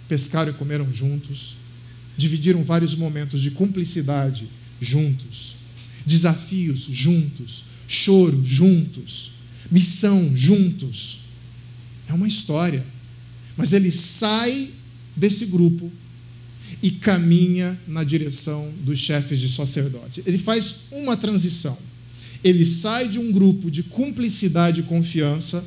pescaram 0.08 0.50
e 0.50 0.54
comeram 0.54 0.92
juntos, 0.92 1.54
dividiram 2.18 2.64
vários 2.64 2.96
momentos 2.96 3.40
de 3.40 3.52
cumplicidade 3.52 4.48
juntos, 4.80 5.54
desafios 6.04 6.88
juntos, 6.90 7.66
choro 7.86 8.44
juntos, 8.44 9.30
missão 9.70 10.36
juntos. 10.36 11.20
É 12.08 12.12
uma 12.12 12.26
história. 12.26 12.84
Mas 13.56 13.72
ele 13.72 13.92
sai 13.92 14.72
desse 15.14 15.46
grupo 15.46 15.88
e 16.82 16.90
caminha 16.90 17.78
na 17.86 18.02
direção 18.02 18.74
dos 18.80 18.98
chefes 18.98 19.38
de 19.38 19.48
sacerdote. 19.48 20.20
Ele 20.26 20.36
faz 20.36 20.86
uma 20.90 21.16
transição. 21.16 21.78
Ele 22.46 22.64
sai 22.64 23.08
de 23.08 23.18
um 23.18 23.32
grupo 23.32 23.68
de 23.68 23.82
cumplicidade 23.82 24.78
e 24.78 24.84
confiança 24.84 25.66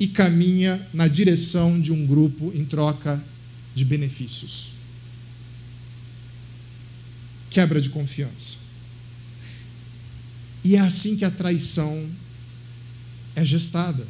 e 0.00 0.08
caminha 0.08 0.88
na 0.94 1.06
direção 1.06 1.78
de 1.78 1.92
um 1.92 2.06
grupo 2.06 2.50
em 2.54 2.64
troca 2.64 3.22
de 3.74 3.84
benefícios. 3.84 4.70
Quebra 7.50 7.82
de 7.82 7.90
confiança. 7.90 8.56
E 10.64 10.74
é 10.74 10.80
assim 10.80 11.18
que 11.18 11.24
a 11.26 11.30
traição 11.30 12.08
é 13.36 13.44
gestada 13.44 14.06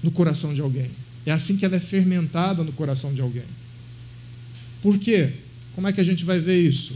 no 0.00 0.12
coração 0.12 0.54
de 0.54 0.60
alguém. 0.60 0.92
É 1.26 1.32
assim 1.32 1.56
que 1.56 1.64
ela 1.64 1.74
é 1.74 1.80
fermentada 1.80 2.62
no 2.62 2.72
coração 2.72 3.12
de 3.12 3.20
alguém. 3.20 3.42
Por 4.80 4.96
quê? 4.96 5.32
Como 5.74 5.88
é 5.88 5.92
que 5.92 6.00
a 6.00 6.04
gente 6.04 6.24
vai 6.24 6.38
ver 6.38 6.62
isso? 6.62 6.94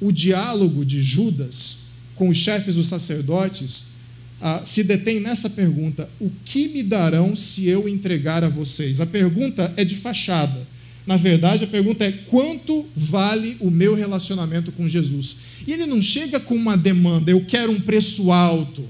O 0.00 0.12
diálogo 0.12 0.84
de 0.84 1.02
Judas 1.02 1.85
com 2.16 2.28
os 2.28 2.36
chefes 2.36 2.74
dos 2.74 2.88
sacerdotes 2.88 3.96
ah, 4.40 4.62
se 4.64 4.84
detém 4.84 5.20
nessa 5.20 5.48
pergunta: 5.48 6.08
o 6.20 6.30
que 6.44 6.68
me 6.68 6.82
darão 6.82 7.34
se 7.34 7.66
eu 7.66 7.88
entregar 7.88 8.44
a 8.44 8.48
vocês? 8.48 9.00
A 9.00 9.06
pergunta 9.06 9.72
é 9.76 9.84
de 9.84 9.94
fachada. 9.94 10.66
Na 11.06 11.16
verdade, 11.16 11.64
a 11.64 11.68
pergunta 11.68 12.04
é: 12.04 12.12
quanto 12.12 12.84
vale 12.94 13.56
o 13.60 13.70
meu 13.70 13.94
relacionamento 13.94 14.72
com 14.72 14.86
Jesus? 14.86 15.38
E 15.66 15.72
ele 15.72 15.86
não 15.86 16.02
chega 16.02 16.38
com 16.38 16.54
uma 16.54 16.76
demanda, 16.76 17.30
eu 17.30 17.44
quero 17.44 17.72
um 17.72 17.80
preço 17.80 18.30
alto, 18.30 18.84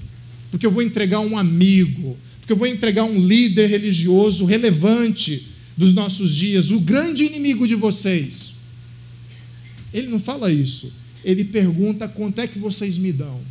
porque 0.51 0.65
eu 0.65 0.71
vou 0.71 0.81
entregar 0.81 1.21
um 1.21 1.37
amigo, 1.37 2.17
porque 2.39 2.51
eu 2.51 2.57
vou 2.57 2.67
entregar 2.67 3.03
um 3.03 3.19
líder 3.19 3.67
religioso 3.67 4.45
relevante 4.45 5.47
dos 5.77 5.93
nossos 5.93 6.35
dias, 6.35 6.71
o 6.71 6.79
grande 6.79 7.23
inimigo 7.23 7.67
de 7.67 7.75
vocês. 7.75 8.53
Ele 9.93 10.07
não 10.07 10.19
fala 10.19 10.51
isso. 10.51 10.91
Ele 11.23 11.43
pergunta 11.43 12.07
quanto 12.07 12.39
é 12.39 12.47
que 12.47 12.59
vocês 12.59 12.97
me 12.97 13.11
dão. 13.11 13.41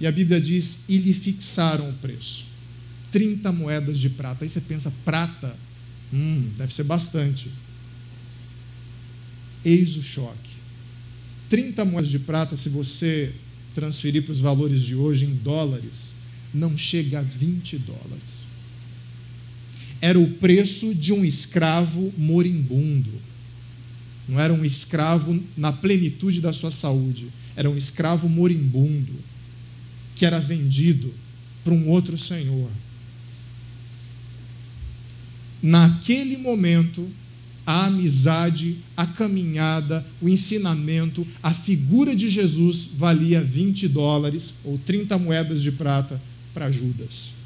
E 0.00 0.06
a 0.06 0.12
Bíblia 0.12 0.40
diz: 0.40 0.84
e 0.88 0.98
lhe 0.98 1.12
fixaram 1.12 1.90
o 1.90 1.94
preço. 1.94 2.46
30 3.10 3.50
moedas 3.52 3.98
de 3.98 4.10
prata. 4.10 4.44
Aí 4.44 4.48
você 4.48 4.60
pensa, 4.60 4.92
prata? 5.04 5.56
Hum, 6.12 6.50
deve 6.56 6.74
ser 6.74 6.84
bastante. 6.84 7.50
Eis 9.64 9.96
o 9.96 10.02
choque. 10.02 10.50
30 11.48 11.84
moedas 11.84 12.10
de 12.10 12.18
prata, 12.18 12.56
se 12.56 12.68
você 12.68 13.32
transferir 13.74 14.22
para 14.24 14.32
os 14.32 14.40
valores 14.40 14.82
de 14.82 14.94
hoje 14.94 15.24
em 15.24 15.34
dólares, 15.34 16.12
não 16.52 16.76
chega 16.76 17.20
a 17.20 17.22
20 17.22 17.78
dólares. 17.78 18.48
Era 20.00 20.18
o 20.18 20.30
preço 20.34 20.94
de 20.94 21.12
um 21.12 21.24
escravo 21.24 22.12
moribundo. 22.16 23.10
Não 24.28 24.38
era 24.38 24.52
um 24.52 24.64
escravo 24.64 25.42
na 25.56 25.72
plenitude 25.72 26.40
da 26.40 26.52
sua 26.52 26.70
saúde, 26.70 27.28
era 27.56 27.70
um 27.70 27.76
escravo 27.76 28.28
moribundo 28.28 29.14
que 30.14 30.26
era 30.26 30.38
vendido 30.38 31.14
para 31.64 31.72
um 31.72 31.88
outro 31.88 32.18
senhor. 32.18 32.68
Naquele 35.62 36.36
momento, 36.36 37.08
a 37.66 37.86
amizade, 37.86 38.78
a 38.96 39.06
caminhada, 39.06 40.06
o 40.20 40.28
ensinamento, 40.28 41.26
a 41.42 41.52
figura 41.52 42.14
de 42.14 42.30
Jesus 42.30 42.88
valia 42.96 43.42
20 43.42 43.88
dólares 43.88 44.60
ou 44.64 44.78
30 44.78 45.18
moedas 45.18 45.62
de 45.62 45.72
prata 45.72 46.20
para 46.54 46.70
Judas. 46.70 47.37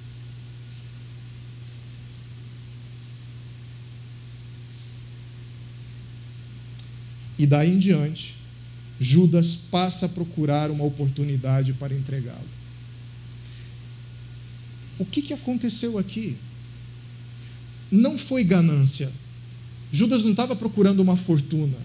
E 7.42 7.46
daí 7.46 7.72
em 7.72 7.78
diante, 7.80 8.36
Judas 9.00 9.56
passa 9.56 10.06
a 10.06 10.08
procurar 10.08 10.70
uma 10.70 10.84
oportunidade 10.84 11.72
para 11.72 11.92
entregá-lo. 11.92 12.38
O 14.96 15.04
que, 15.04 15.20
que 15.20 15.34
aconteceu 15.34 15.98
aqui? 15.98 16.36
Não 17.90 18.16
foi 18.16 18.44
ganância. 18.44 19.10
Judas 19.90 20.22
não 20.22 20.30
estava 20.30 20.54
procurando 20.54 21.00
uma 21.00 21.16
fortuna. 21.16 21.76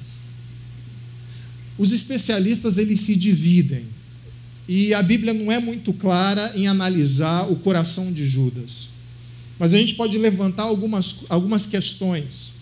Os 1.75 1.91
especialistas 1.91 2.77
eles 2.77 3.01
se 3.01 3.15
dividem. 3.15 3.87
E 4.67 4.93
a 4.93 5.01
Bíblia 5.01 5.33
não 5.33 5.51
é 5.51 5.59
muito 5.59 5.91
clara 5.91 6.53
em 6.55 6.67
analisar 6.67 7.51
o 7.51 7.55
coração 7.55 8.13
de 8.13 8.27
Judas. 8.29 8.89
Mas 9.57 9.73
a 9.73 9.77
gente 9.79 9.95
pode 9.95 10.19
levantar 10.19 10.63
algumas, 10.63 11.15
algumas 11.27 11.65
questões. 11.65 12.56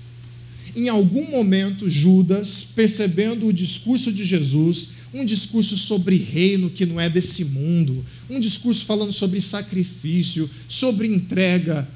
Em 0.76 0.90
algum 0.90 1.30
momento, 1.30 1.90
Judas, 1.90 2.64
percebendo 2.64 3.48
o 3.48 3.54
discurso 3.54 4.12
de 4.12 4.26
Jesus, 4.26 4.90
um 5.14 5.24
discurso 5.24 5.78
sobre 5.78 6.18
reino 6.18 6.70
que 6.70 6.86
não 6.86 7.00
é 7.00 7.10
desse 7.10 7.46
mundo, 7.46 8.06
um 8.30 8.40
discurso 8.40 8.84
falando 8.86 9.14
sobre 9.14 9.40
sacrifício, 9.40 10.50
sobre 10.68 11.08
entrega, 11.08 11.88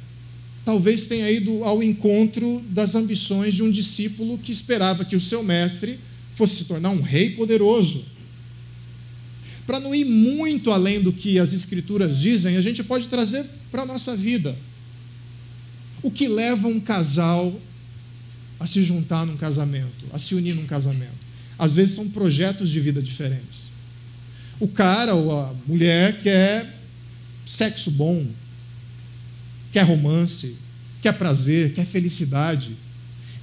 talvez 0.63 1.05
tenha 1.05 1.29
ido 1.29 1.63
ao 1.63 1.83
encontro 1.83 2.63
das 2.69 2.95
ambições 2.95 3.53
de 3.53 3.63
um 3.63 3.71
discípulo 3.71 4.37
que 4.37 4.51
esperava 4.51 5.03
que 5.03 5.15
o 5.15 5.21
seu 5.21 5.43
mestre 5.43 5.99
fosse 6.35 6.57
se 6.57 6.65
tornar 6.65 6.91
um 6.91 7.01
rei 7.01 7.31
poderoso 7.31 8.05
para 9.69 9.79
não 9.79 9.93
ir 9.93 10.03
muito 10.03 10.71
além 10.71 10.99
do 10.99 11.13
que 11.13 11.37
as 11.37 11.53
Escrituras 11.53 12.17
dizem, 12.17 12.57
a 12.57 12.61
gente 12.61 12.83
pode 12.83 13.07
trazer 13.07 13.45
para 13.71 13.83
a 13.83 13.85
nossa 13.85 14.17
vida. 14.17 14.57
O 16.01 16.09
que 16.09 16.27
leva 16.27 16.67
um 16.67 16.79
casal 16.79 17.53
a 18.59 18.67
se 18.67 18.83
juntar 18.83 19.25
num 19.25 19.37
casamento, 19.37 20.05
a 20.11 20.19
se 20.19 20.35
unir 20.35 20.53
num 20.53 20.65
casamento? 20.65 21.29
Às 21.57 21.75
vezes 21.75 21.95
são 21.95 22.09
projetos 22.09 22.69
de 22.69 22.79
vida 22.79 23.01
diferentes. 23.01 23.69
O 24.59 24.67
cara 24.67 25.15
ou 25.15 25.31
a 25.31 25.53
mulher 25.65 26.21
quer 26.21 26.77
sexo 27.45 27.91
bom, 27.91 28.25
quer 29.71 29.83
romance, 29.83 30.57
quer 31.01 31.17
prazer, 31.17 31.73
quer 31.73 31.85
felicidade. 31.85 32.75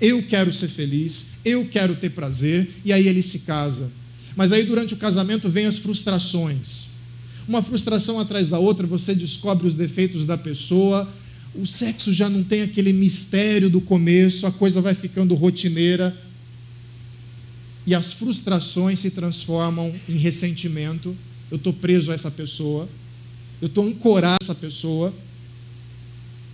Eu 0.01 0.23
quero 0.23 0.53
ser 0.53 0.69
feliz, 0.69 1.33
eu 1.45 1.67
quero 1.69 1.97
ter 1.97 2.11
prazer, 2.11 2.71
e 2.85 2.93
aí 2.93 3.09
ele 3.09 3.23
se 3.23 3.41
casa. 3.41 3.91
Mas 4.37 4.53
aí 4.53 4.65
durante 4.65 4.93
o 4.93 4.99
casamento 4.99 5.49
vem 5.49 5.65
as 5.65 5.79
frustrações. 5.79 6.87
Uma 7.49 7.63
frustração 7.63 8.21
atrás 8.21 8.49
da 8.49 8.59
outra, 8.59 8.87
você 8.87 9.15
descobre 9.15 9.67
os 9.67 9.75
defeitos 9.75 10.27
da 10.27 10.37
pessoa, 10.37 11.11
o 11.59 11.67
sexo 11.67 12.13
já 12.13 12.29
não 12.29 12.45
tem 12.45 12.63
aquele 12.63 12.93
mistério 12.93 13.71
do 13.71 13.81
começo, 13.81 14.47
a 14.47 14.53
coisa 14.53 14.81
vai 14.81 14.95
ficando 14.95 15.35
rotineira. 15.35 16.17
e 17.87 17.95
as 17.95 18.13
frustrações 18.13 18.99
se 18.99 19.13
transformam 19.13 19.95
em 20.09 20.17
ressentimento. 20.17 21.17
Eu 21.51 21.57
estou 21.57 21.73
preso 21.73 22.11
a 22.11 22.15
essa 22.15 22.31
pessoa, 22.31 22.89
eu 23.63 23.69
estou 23.69 23.87
ancorado 23.87 24.39
a 24.41 24.45
essa 24.45 24.55
pessoa, 24.57 25.15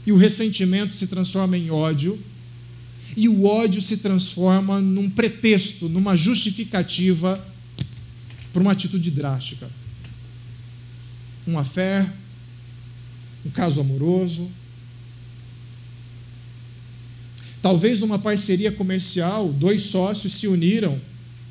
e 0.06 0.12
o 0.12 0.16
ressentimento 0.16 0.94
se 0.94 1.06
transforma 1.06 1.56
em 1.56 1.71
ódio, 1.71 2.23
e 3.16 3.28
o 3.28 3.47
ódio 3.47 3.80
se 3.80 3.97
transforma 3.97 4.80
num 4.80 5.09
pretexto, 5.09 5.88
numa 5.88 6.16
justificativa 6.16 7.42
para 8.52 8.61
uma 8.61 8.73
atitude 8.73 9.11
drástica. 9.11 9.71
Um 11.47 11.62
fé, 11.64 12.12
um 13.44 13.50
caso 13.50 13.80
amoroso. 13.80 14.50
Talvez 17.62 18.00
numa 18.00 18.19
parceria 18.19 18.73
comercial, 18.73 19.52
dois 19.52 19.83
sócios 19.83 20.33
se 20.33 20.49
uniram 20.49 21.00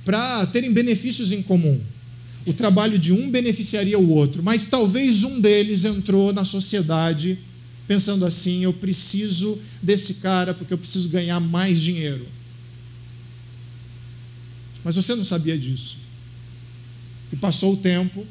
para 0.03 0.45
terem 0.47 0.73
benefícios 0.73 1.31
em 1.31 1.41
comum. 1.41 1.79
O 2.45 2.51
trabalho 2.51 2.99
de 2.99 3.13
um 3.13 3.31
beneficiaria 3.31 3.97
o 3.97 4.09
outro, 4.09 4.43
mas 4.43 4.65
talvez 4.65 5.23
um 5.23 5.39
deles 5.39 5.85
entrou 5.85 6.33
na 6.33 6.43
sociedade 6.43 7.39
pensando 7.87 8.25
assim: 8.25 8.63
eu 8.63 8.73
preciso 8.73 9.57
desse 9.81 10.15
cara 10.15 10.53
porque 10.53 10.73
eu 10.73 10.77
preciso 10.77 11.07
ganhar 11.07 11.39
mais 11.39 11.79
dinheiro. 11.79 12.27
Mas 14.83 14.95
você 14.95 15.15
não 15.15 15.23
sabia 15.23 15.57
disso. 15.57 15.97
E 17.31 17.35
passou 17.35 17.73
o 17.73 17.77
tempo, 17.77 18.25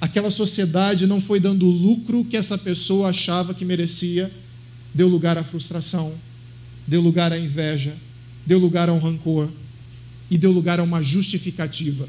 aquela 0.00 0.30
sociedade 0.30 1.06
não 1.06 1.20
foi 1.20 1.40
dando 1.40 1.64
o 1.66 1.70
lucro 1.70 2.24
que 2.24 2.36
essa 2.36 2.58
pessoa 2.58 3.08
achava 3.08 3.54
que 3.54 3.64
merecia, 3.64 4.30
deu 4.92 5.08
lugar 5.08 5.38
à 5.38 5.44
frustração, 5.44 6.12
deu 6.86 7.00
lugar 7.00 7.32
à 7.32 7.38
inveja, 7.38 7.94
deu 8.46 8.58
lugar 8.58 8.88
a 8.88 8.92
um 8.92 8.98
rancor 8.98 9.48
e 10.30 10.38
deu 10.38 10.52
lugar 10.52 10.80
a 10.80 10.82
uma 10.82 11.02
justificativa. 11.02 12.08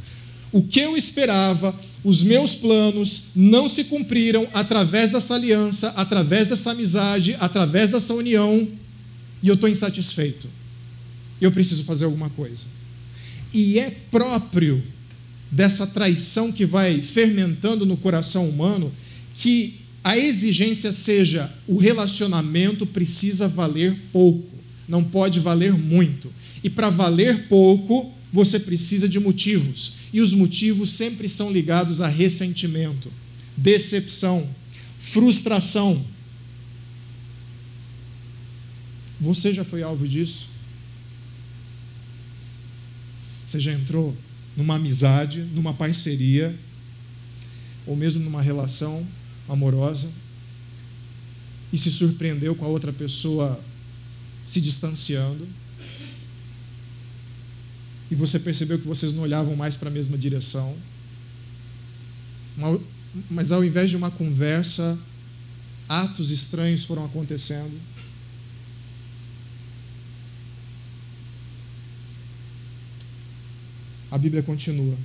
O 0.52 0.64
que 0.64 0.80
eu 0.80 0.96
esperava, 0.96 1.76
os 2.04 2.24
meus 2.24 2.56
planos 2.56 3.28
não 3.36 3.68
se 3.68 3.86
cumpriram 3.86 4.48
através 4.54 5.12
dessa 5.12 5.36
aliança, 5.36 5.90
através 5.96 6.48
dessa 6.48 6.72
amizade, 6.72 7.36
através 7.40 7.90
dessa 7.90 8.14
união, 8.14 8.68
e 9.44 9.48
eu 9.48 9.56
estou 9.56 9.70
insatisfeito. 9.70 10.48
Eu 11.42 11.52
preciso 11.52 11.84
fazer 11.84 12.06
alguma 12.06 12.30
coisa. 12.30 12.64
E 13.54 13.80
é 13.80 13.92
próprio 14.10 14.82
dessa 15.52 15.86
traição 15.86 16.52
que 16.52 16.66
vai 16.66 17.02
fermentando 17.02 17.86
no 17.86 17.96
coração 17.98 18.48
humano 18.50 18.92
que 19.36 19.76
a 20.04 20.18
exigência 20.18 20.94
seja 20.94 21.52
o 21.68 21.78
relacionamento 21.78 22.86
precisa 22.86 23.48
valer 23.48 23.98
pouco, 24.12 24.55
não 24.88 25.04
pode 25.04 25.40
valer 25.40 25.74
muito. 25.74 26.32
E 26.64 26.70
para 26.70 26.90
valer 26.90 27.48
pouco, 27.48 28.14
você 28.32 28.60
precisa 28.60 29.08
de 29.08 29.20
motivos. 29.20 29.94
E 30.12 30.22
os 30.22 30.34
motivos 30.34 30.92
sempre 30.92 31.28
são 31.28 31.52
ligados 31.52 32.02
a 32.02 32.08
ressentimento, 32.08 33.12
decepção, 33.56 34.48
frustração. 35.00 36.06
Você 39.20 39.54
já 39.54 39.64
foi 39.64 39.82
alvo 39.82 40.08
disso? 40.08 40.48
Você 43.46 43.60
já 43.60 43.72
entrou 43.72 44.16
numa 44.58 44.76
amizade, 44.76 45.42
numa 45.54 45.74
parceria, 45.74 46.58
ou 47.86 47.96
mesmo 47.96 48.24
numa 48.24 48.42
relação 48.42 49.06
amorosa 49.48 50.10
e 51.72 51.78
se 51.78 51.92
surpreendeu 51.92 52.56
com 52.56 52.66
a 52.66 52.68
outra 52.68 52.92
pessoa 52.92 53.60
se 54.46 54.62
distanciando? 54.62 55.48
e 58.10 58.16
você 58.16 58.40
percebeu 58.40 58.80
que 58.80 58.88
vocês 58.88 59.14
não 59.14 59.24
olhavam 59.24 59.56
mais 59.56 59.76
para 59.76 59.90
a 59.90 59.92
mesma 59.92 60.18
direção. 60.18 60.76
Mas 63.30 63.52
ao 63.52 63.64
invés 63.64 63.90
de 63.90 63.98
uma 63.98 64.12
conversa, 64.12 64.98
atos 65.90 66.32
estranhos 66.32 66.84
foram 66.84 67.06
acontecendo. 67.06 67.78
A 74.12 74.18
Bíblia 74.18 74.44
continua. 74.44 74.96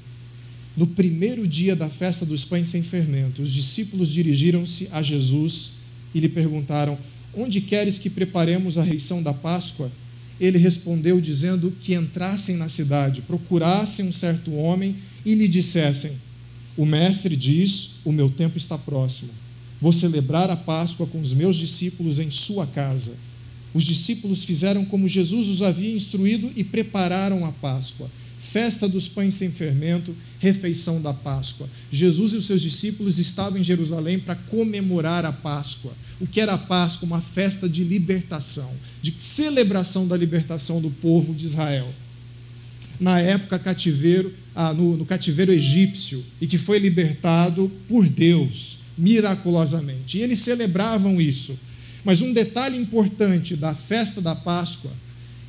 No 0.77 0.87
primeiro 0.87 1.49
dia 1.49 1.75
da 1.75 1.89
festa 1.89 2.25
dos 2.25 2.45
pães 2.45 2.69
sem 2.69 2.83
fermento, 2.83 3.43
os 3.43 3.51
discípulos 3.51 4.09
dirigiram-se 4.09 4.89
a 4.93 5.03
Jesus 5.03 5.79
e 6.15 6.21
lhe 6.21 6.29
perguntaram: 6.29 6.97
Onde 7.35 7.61
queres 7.61 7.99
que 7.99 8.11
preparemos 8.11 8.79
a 8.79 8.83
reição 8.83 9.23
da 9.23 9.33
Páscoa? 9.33 9.91
ele 10.41 10.57
respondeu 10.57 11.21
dizendo 11.21 11.71
que 11.83 11.95
entrassem 11.95 12.57
na 12.57 12.69
cidade, 12.69 13.21
procurassem 13.21 14.07
um 14.07 14.13
certo 14.13 14.55
homem 14.55 14.97
e 15.25 15.35
lhe 15.35 15.47
dissessem: 15.47 16.13
O 16.77 16.87
mestre 16.87 17.37
diz: 17.37 17.91
O 18.05 18.11
meu 18.11 18.31
tempo 18.31 18.57
está 18.57 18.79
próximo. 18.79 19.31
Vou 19.81 19.93
celebrar 19.93 20.51
a 20.51 20.57
Páscoa 20.57 21.07
com 21.07 21.21
os 21.21 21.35
meus 21.35 21.57
discípulos 21.57 22.19
em 22.19 22.31
sua 22.31 22.67
casa. 22.67 23.17
Os 23.73 23.85
discípulos 23.85 24.43
fizeram 24.43 24.85
como 24.85 25.07
Jesus 25.07 25.47
os 25.49 25.63
havia 25.63 25.95
instruído 25.95 26.51
e 26.57 26.65
prepararam 26.65 27.45
a 27.45 27.53
Páscoa. 27.53 28.11
Festa 28.53 28.89
dos 28.89 29.07
pães 29.07 29.35
sem 29.35 29.51
fermento, 29.51 30.15
refeição 30.41 31.01
da 31.01 31.15
Páscoa. 31.15 31.69
Jesus 31.93 32.33
e 32.33 32.37
os 32.37 32.47
seus 32.47 32.61
discípulos 32.61 33.21
estavam 33.21 33.61
em 33.61 33.63
Jerusalém 33.63 34.19
para 34.19 34.35
comemorar 34.35 35.25
a 35.25 35.33
Páscoa. 35.33 35.93
O 36.21 36.27
que 36.27 36.41
era 36.41 36.55
a 36.55 36.59
Páscoa? 36.59 37.07
Uma 37.07 37.21
festa 37.21 37.69
de 37.69 37.85
libertação, 37.85 38.75
de 39.01 39.15
celebração 39.21 40.09
da 40.09 40.17
libertação 40.17 40.81
do 40.81 40.91
povo 40.91 41.33
de 41.33 41.47
Israel. 41.47 41.89
Na 42.99 43.21
época 43.21 43.57
cativeiro, 43.57 44.35
ah, 44.55 44.75
no, 44.75 44.97
no 44.97 45.07
cativeiro 45.07 45.53
egípcio, 45.53 46.25
e 46.41 46.47
que 46.49 46.59
foi 46.59 46.81
libertado 46.81 47.71
por 47.89 48.09
Deus, 48.09 48.79
miraculosamente. 48.99 50.19
E 50.19 50.23
eles 50.23 50.41
celebravam 50.41 51.21
isso. 51.21 51.57
Mas 52.05 52.21
um 52.21 52.33
detalhe 52.33 52.77
importante 52.77 53.55
da 53.55 53.75
festa 53.75 54.21
da 54.21 54.35
Páscoa 54.35 54.91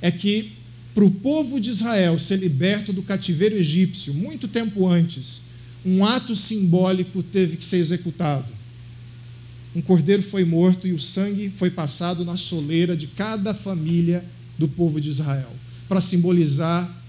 é 0.02 0.12
que, 0.12 0.52
para 0.93 1.06
o 1.06 1.12
povo 1.12 1.60
de 1.60 1.69
Israel 1.69 2.19
ser 2.19 2.38
liberto 2.38 2.91
do 2.91 3.04
cativeiro 3.04 3.56
egípcio, 3.56 4.13
muito 4.13 4.47
tempo 4.47 4.88
antes, 4.88 5.43
um 5.86 6.06
ato 6.06 6.36
simbólico 6.36 7.23
teve 7.23 7.58
que 7.58 7.65
ser 7.65 7.77
executado 7.77 8.62
um 9.75 9.82
cordeiro 9.82 10.21
foi 10.21 10.43
morto 10.43 10.88
e 10.88 10.91
o 10.91 10.99
sangue 10.99 11.49
foi 11.49 11.69
passado 11.69 12.25
na 12.25 12.36
soleira 12.36 12.95
de 12.95 13.08
cada 13.08 13.54
família 13.54 14.23
do 14.58 14.67
povo 14.67 14.99
de 14.99 15.10
Israel, 15.10 15.49
para 15.88 16.01
simbolizar 16.01 16.99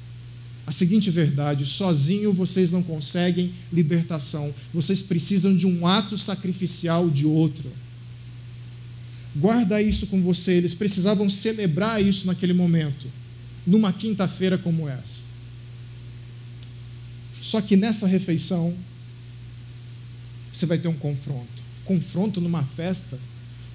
a 0.64 0.70
seguinte 0.70 1.10
verdade: 1.10 1.66
sozinho 1.66 2.32
vocês 2.32 2.70
não 2.70 2.82
conseguem 2.82 3.52
libertação, 3.72 4.54
vocês 4.72 5.02
precisam 5.02 5.56
de 5.56 5.66
um 5.66 5.86
ato 5.86 6.16
sacrificial 6.16 7.10
de 7.10 7.26
outro. 7.26 7.68
Guarda 9.34 9.82
isso 9.82 10.06
com 10.06 10.22
você, 10.22 10.52
eles 10.52 10.74
precisavam 10.74 11.28
celebrar 11.28 12.04
isso 12.04 12.26
naquele 12.26 12.52
momento, 12.52 13.08
numa 13.66 13.92
quinta-feira 13.92 14.58
como 14.58 14.88
essa. 14.88 15.20
Só 17.40 17.60
que 17.60 17.76
nessa 17.76 18.06
refeição, 18.06 18.74
você 20.52 20.66
vai 20.66 20.78
ter 20.78 20.88
um 20.88 20.94
confronto 20.94 21.62
confronto 21.84 22.40
numa 22.40 22.62
festa, 22.62 23.18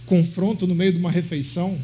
confronto 0.05 0.65
no 0.65 0.75
meio 0.75 0.91
de 0.91 0.97
uma 0.97 1.11
refeição. 1.11 1.77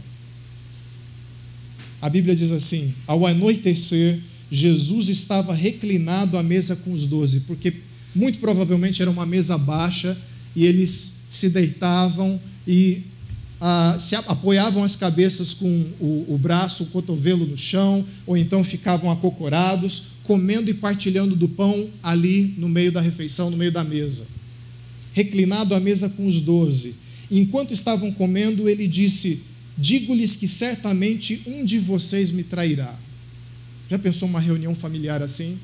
A 2.02 2.10
Bíblia 2.10 2.36
diz 2.36 2.52
assim: 2.52 2.94
ao 3.06 3.26
anoitecer, 3.26 4.20
Jesus 4.52 5.10
estava 5.10 5.54
reclinado 5.54 6.38
à 6.38 6.44
mesa 6.44 6.76
com 6.76 6.94
os 6.94 7.06
doze, 7.06 7.42
porque 7.42 7.74
muito 8.14 8.40
provavelmente 8.40 9.02
era 9.02 9.10
uma 9.10 9.26
mesa 9.26 9.58
baixa 9.58 10.18
e 10.56 10.66
eles 10.66 11.26
se 11.30 11.50
deitavam 11.50 12.40
e 12.68 13.04
ah, 13.66 13.98
se 13.98 14.14
apoiavam 14.16 14.84
as 14.84 14.96
cabeças 14.96 15.54
com 15.54 15.86
o, 16.00 16.26
o 16.28 16.38
braço, 16.38 16.84
o 16.84 16.88
cotovelo 16.88 17.48
no 17.48 17.58
chão, 17.58 18.06
ou 18.28 18.36
então 18.36 18.64
ficavam 18.64 19.10
acocorados, 19.10 20.04
comendo 20.24 20.70
e 20.70 20.74
partilhando 20.74 21.36
do 21.36 21.48
pão 21.48 21.90
ali 22.04 22.54
no 22.58 22.68
meio 22.68 22.92
da 22.92 23.00
refeição, 23.00 23.50
no 23.50 23.58
meio 23.58 23.72
da 23.72 23.84
mesa 23.84 24.26
reclinado 25.14 25.76
à 25.76 25.80
mesa 25.80 26.10
com 26.10 26.28
os 26.28 26.42
doze. 26.42 26.96
Enquanto 27.32 27.74
estavam 27.74 28.12
comendo, 28.12 28.68
ele 28.68 28.88
disse: 28.88 29.44
Digo-lhes 29.78 30.36
que 30.36 30.48
certamente 30.48 31.42
um 31.46 31.64
de 31.64 31.80
vocês 31.80 32.32
me 32.32 32.44
trairá. 32.44 32.94
Já 33.90 33.98
pensou 33.98 34.28
uma 34.28 34.40
reunião 34.40 34.76
familiar 34.76 35.22
assim? 35.22 35.58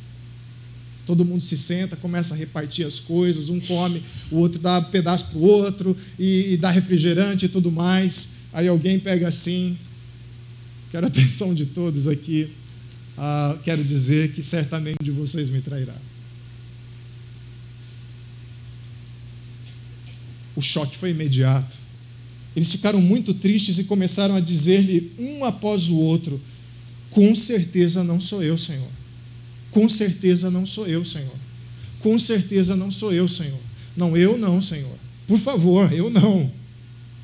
Todo 1.09 1.25
mundo 1.25 1.41
se 1.41 1.57
senta, 1.57 1.95
começa 1.95 2.35
a 2.35 2.37
repartir 2.37 2.85
as 2.85 2.99
coisas, 2.99 3.49
um 3.49 3.59
come, 3.59 4.03
o 4.29 4.35
outro 4.35 4.59
dá 4.59 4.77
um 4.77 4.83
pedaço 4.83 5.31
para 5.31 5.39
o 5.39 5.41
outro, 5.41 5.97
e, 6.19 6.53
e 6.53 6.57
dá 6.57 6.69
refrigerante 6.69 7.45
e 7.45 7.49
tudo 7.49 7.71
mais. 7.71 8.33
Aí 8.53 8.67
alguém 8.67 8.99
pega 8.99 9.27
assim, 9.27 9.75
quero 10.91 11.07
a 11.07 11.09
atenção 11.09 11.55
de 11.55 11.65
todos 11.65 12.07
aqui, 12.07 12.51
ah, 13.17 13.57
quero 13.63 13.83
dizer 13.83 14.33
que 14.33 14.43
certamente 14.43 15.03
de 15.03 15.09
vocês 15.09 15.49
me 15.49 15.61
trairá. 15.61 15.95
o 20.55 20.61
choque 20.61 20.97
foi 20.97 21.11
imediato. 21.11 21.77
Eles 22.55 22.71
ficaram 22.71 23.01
muito 23.01 23.33
tristes 23.33 23.79
e 23.79 23.85
começaram 23.85 24.35
a 24.35 24.39
dizer-lhe 24.39 25.11
um 25.17 25.45
após 25.45 25.89
o 25.89 25.95
outro: 25.95 26.39
Com 27.09 27.33
certeza 27.33 28.03
não 28.03 28.19
sou 28.19 28.43
eu, 28.43 28.57
Senhor. 28.57 28.98
Com 29.71 29.87
certeza 29.87 30.49
não 30.49 30.65
sou 30.65 30.87
eu, 30.87 31.05
Senhor. 31.05 31.35
Com 31.99 32.17
certeza 32.17 32.75
não 32.75 32.89
sou 32.89 33.13
eu, 33.13 33.27
Senhor. 33.27 33.59
Não, 33.95 34.15
eu 34.15 34.37
não, 34.37 34.61
Senhor. 34.61 34.97
Por 35.27 35.37
favor, 35.37 35.91
eu 35.93 36.09
não. 36.09 36.51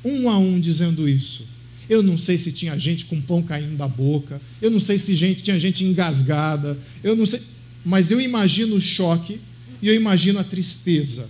Um 0.04 0.28
a 0.28 0.38
um 0.38 0.60
dizendo 0.60 1.08
isso. 1.08 1.46
Eu 1.88 2.02
não 2.02 2.18
sei 2.18 2.36
se 2.36 2.52
tinha 2.52 2.78
gente 2.78 3.04
com 3.06 3.20
pão 3.20 3.42
caindo 3.42 3.76
da 3.76 3.88
boca. 3.88 4.40
Eu 4.60 4.70
não 4.70 4.80
sei 4.80 4.98
se 4.98 5.14
gente, 5.14 5.42
tinha 5.42 5.58
gente 5.58 5.84
engasgada. 5.84 6.78
Eu 7.02 7.16
não 7.16 7.24
sei. 7.24 7.40
Mas 7.84 8.10
eu 8.10 8.20
imagino 8.20 8.76
o 8.76 8.80
choque 8.80 9.40
e 9.80 9.88
eu 9.88 9.94
imagino 9.94 10.38
a 10.38 10.44
tristeza 10.44 11.28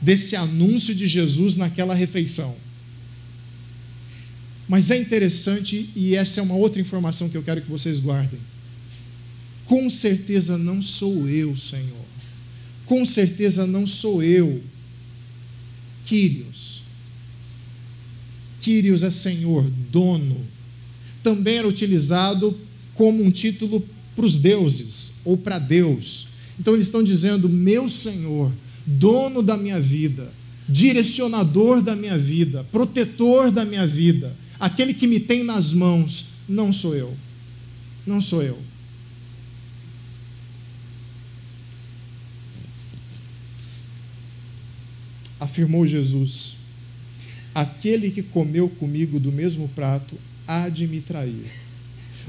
desse 0.00 0.36
anúncio 0.36 0.94
de 0.94 1.06
Jesus 1.06 1.56
naquela 1.56 1.94
refeição. 1.94 2.56
Mas 4.68 4.90
é 4.90 4.96
interessante, 4.96 5.90
e 5.96 6.14
essa 6.14 6.40
é 6.40 6.42
uma 6.42 6.54
outra 6.54 6.80
informação 6.80 7.28
que 7.28 7.36
eu 7.36 7.42
quero 7.42 7.60
que 7.60 7.70
vocês 7.70 7.98
guardem. 7.98 8.38
Com 9.70 9.88
certeza 9.88 10.58
não 10.58 10.82
sou 10.82 11.28
eu, 11.28 11.56
Senhor. 11.56 12.04
Com 12.86 13.06
certeza 13.06 13.68
não 13.68 13.86
sou 13.86 14.20
eu. 14.20 14.60
Quírios. 16.04 16.82
Quírios 18.60 19.04
é 19.04 19.12
Senhor, 19.12 19.64
dono. 19.92 20.44
Também 21.22 21.58
era 21.58 21.68
utilizado 21.68 22.58
como 22.94 23.22
um 23.22 23.30
título 23.30 23.86
para 24.16 24.26
os 24.26 24.36
deuses 24.36 25.12
ou 25.24 25.36
para 25.36 25.60
Deus. 25.60 26.26
Então 26.58 26.74
eles 26.74 26.88
estão 26.88 27.04
dizendo: 27.04 27.48
Meu 27.48 27.88
Senhor, 27.88 28.52
dono 28.84 29.40
da 29.40 29.56
minha 29.56 29.78
vida, 29.78 30.32
direcionador 30.68 31.80
da 31.80 31.94
minha 31.94 32.18
vida, 32.18 32.66
protetor 32.72 33.52
da 33.52 33.64
minha 33.64 33.86
vida, 33.86 34.36
aquele 34.58 34.92
que 34.92 35.06
me 35.06 35.20
tem 35.20 35.44
nas 35.44 35.72
mãos, 35.72 36.26
não 36.48 36.72
sou 36.72 36.96
eu. 36.96 37.16
Não 38.04 38.20
sou 38.20 38.42
eu. 38.42 38.58
Afirmou 45.40 45.86
Jesus: 45.86 46.56
Aquele 47.54 48.10
que 48.10 48.22
comeu 48.22 48.68
comigo 48.68 49.18
do 49.18 49.32
mesmo 49.32 49.68
prato 49.68 50.16
há 50.46 50.68
de 50.68 50.86
me 50.86 51.00
trair. 51.00 51.46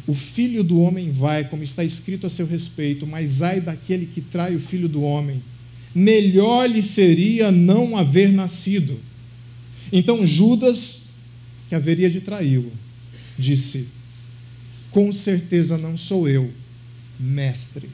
O 0.08 0.15
filho 0.15 0.63
do 0.63 0.80
homem 0.80 1.12
vai, 1.12 1.47
como 1.47 1.63
está 1.63 1.84
escrito 1.84 2.26
a 2.26 2.30
seu 2.30 2.47
respeito, 2.47 3.06
mas 3.06 3.41
ai 3.41 3.60
daquele 3.60 4.06
que 4.06 4.21
trai 4.21 4.56
o 4.56 4.60
filho 4.60 4.88
do 4.88 5.02
homem. 5.02 5.43
Melhor 5.93 6.69
lhe 6.69 6.82
seria 6.82 7.52
não 7.52 7.97
haver 7.97 8.32
nascido. 8.32 8.97
Então 9.91 10.26
Judas, 10.26 11.10
que 11.67 11.76
haveria 11.76 12.10
de 12.10 12.21
traí-lo, 12.21 12.71
disse: 13.38 13.89
Com 14.89 15.12
certeza 15.12 15.78
não 15.78 15.97
sou 15.97 16.30
eu, 16.30 16.50
mestre. 17.19 17.89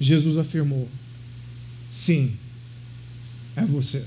Jesus 0.00 0.36
afirmou: 0.36 0.88
Sim, 1.90 2.36
é 3.56 3.64
você. 3.64 4.06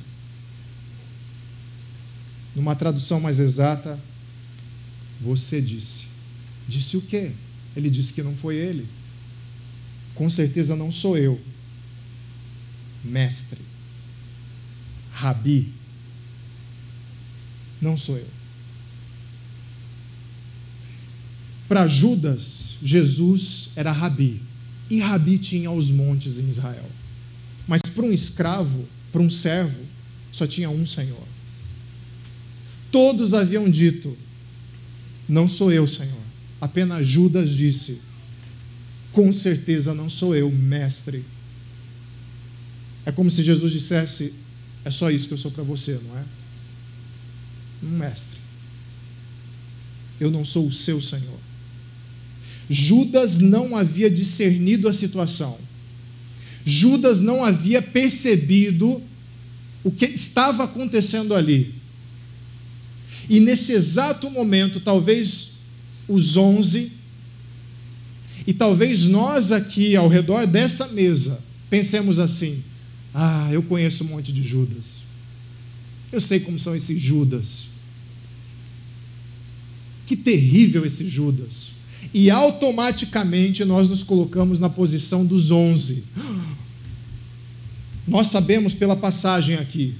Numa 2.55 2.75
tradução 2.75 3.19
mais 3.19 3.39
exata, 3.39 3.99
você 5.19 5.61
disse. 5.61 6.05
Disse 6.67 6.95
o 6.95 7.01
quê? 7.01 7.31
Ele 7.75 7.89
disse 7.89 8.13
que 8.13 8.23
não 8.23 8.35
foi 8.35 8.55
ele. 8.55 8.87
Com 10.15 10.29
certeza 10.29 10.75
não 10.75 10.91
sou 10.91 11.17
eu. 11.17 11.41
Mestre. 13.03 13.59
Rabi. 15.11 15.73
Não 17.81 17.97
sou 17.97 18.17
eu. 18.17 18.27
Para 21.67 21.87
Judas, 21.87 22.75
Jesus 22.81 23.71
era 23.75 23.91
Rabi. 23.91 24.41
E 24.89 24.99
Rabi 24.99 25.39
tinha 25.39 25.71
os 25.71 25.89
montes 25.89 26.37
em 26.37 26.49
Israel. 26.49 26.89
Mas 27.67 27.81
para 27.81 28.03
um 28.03 28.11
escravo, 28.11 28.87
para 29.11 29.21
um 29.21 29.29
servo, 29.29 29.83
só 30.31 30.45
tinha 30.45 30.69
um 30.69 30.85
Senhor. 30.85 31.23
Todos 32.91 33.33
haviam 33.33 33.69
dito: 33.69 34.17
não 35.27 35.47
sou 35.47 35.71
eu, 35.71 35.87
Senhor. 35.87 36.21
Apenas 36.59 37.07
Judas 37.07 37.49
disse: 37.49 38.01
Com 39.11 39.31
certeza 39.31 39.93
não 39.93 40.09
sou 40.09 40.35
eu, 40.35 40.51
mestre. 40.51 41.23
É 43.05 43.11
como 43.11 43.31
se 43.31 43.43
Jesus 43.43 43.71
dissesse: 43.71 44.33
É 44.83 44.91
só 44.91 45.09
isso 45.09 45.27
que 45.27 45.33
eu 45.33 45.37
sou 45.37 45.51
para 45.51 45.63
você, 45.63 45.99
não 46.07 46.17
é? 46.17 46.23
Um 47.83 47.97
mestre. 47.97 48.37
Eu 50.19 50.29
não 50.29 50.45
sou 50.45 50.67
o 50.67 50.71
seu 50.71 51.01
Senhor. 51.01 51.39
Judas 52.69 53.39
não 53.39 53.75
havia 53.75 54.09
discernido 54.09 54.87
a 54.87 54.93
situação. 54.93 55.59
Judas 56.65 57.19
não 57.21 57.43
havia 57.43 57.81
percebido 57.81 59.01
o 59.83 59.91
que 59.91 60.05
estava 60.05 60.63
acontecendo 60.63 61.35
ali. 61.35 61.75
E 63.29 63.39
nesse 63.39 63.73
exato 63.73 64.29
momento, 64.29 64.79
talvez 64.79 65.51
os 66.07 66.35
onze, 66.37 66.91
e 68.45 68.53
talvez 68.53 69.07
nós 69.07 69.51
aqui 69.51 69.95
ao 69.95 70.07
redor 70.07 70.45
dessa 70.45 70.87
mesa, 70.87 71.41
pensemos 71.69 72.19
assim: 72.19 72.61
ah, 73.13 73.49
eu 73.51 73.63
conheço 73.63 74.03
um 74.03 74.07
monte 74.07 74.31
de 74.31 74.43
Judas. 74.43 75.03
Eu 76.11 76.21
sei 76.21 76.39
como 76.39 76.59
são 76.59 76.75
esses 76.75 77.01
Judas. 77.01 77.65
Que 80.05 80.15
terrível 80.15 80.85
esse 80.85 81.09
Judas. 81.09 81.73
E 82.13 82.29
automaticamente 82.29 83.63
nós 83.63 83.87
nos 83.87 84.03
colocamos 84.03 84.59
na 84.59 84.69
posição 84.69 85.25
dos 85.25 85.49
onze. 85.49 86.03
Nós 88.07 88.27
sabemos 88.27 88.73
pela 88.73 88.95
passagem 88.95 89.55
aqui 89.55 89.95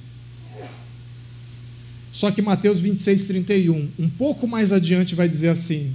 só 2.14 2.30
que 2.30 2.44
Mateus 2.44 2.80
26, 2.80 3.24
31, 3.26 3.90
um 3.98 4.08
pouco 4.08 4.48
mais 4.48 4.72
adiante, 4.72 5.16
vai 5.16 5.28
dizer 5.28 5.50
assim: 5.50 5.92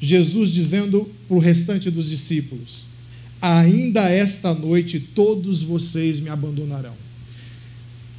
Jesus 0.00 0.48
dizendo 0.48 1.06
para 1.28 1.36
o 1.36 1.40
restante 1.40 1.90
dos 1.90 2.08
discípulos: 2.08 2.86
Ainda 3.40 4.08
esta 4.08 4.54
noite 4.54 4.98
todos 4.98 5.62
vocês 5.62 6.18
me 6.18 6.30
abandonarão. 6.30 6.94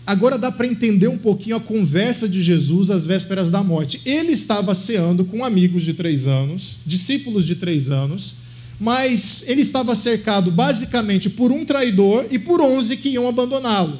Agora 0.05 0.37
dá 0.37 0.51
para 0.51 0.67
entender 0.67 1.07
um 1.07 1.17
pouquinho 1.17 1.55
a 1.55 1.59
conversa 1.59 2.29
de 2.29 2.43
Jesus 2.43 2.91
às 2.91 3.07
vésperas 3.07 3.49
da 3.49 3.63
morte. 3.63 4.01
Ele 4.05 4.31
estava 4.31 4.75
ceando 4.75 5.25
com 5.25 5.43
amigos 5.43 5.83
de 5.83 5.95
três 5.95 6.27
anos, 6.27 6.77
discípulos 6.85 7.45
de 7.45 7.55
três 7.55 7.89
anos, 7.89 8.35
mas 8.79 9.43
ele 9.45 9.61
estava 9.61 9.93
cercado 9.93 10.51
basicamente 10.51 11.29
por 11.29 11.51
um 11.51 11.65
traidor 11.65 12.25
e 12.31 12.39
por 12.39 12.61
onze 12.61 12.95
que 12.95 13.09
iam 13.09 13.27
abandoná-lo. 13.27 13.99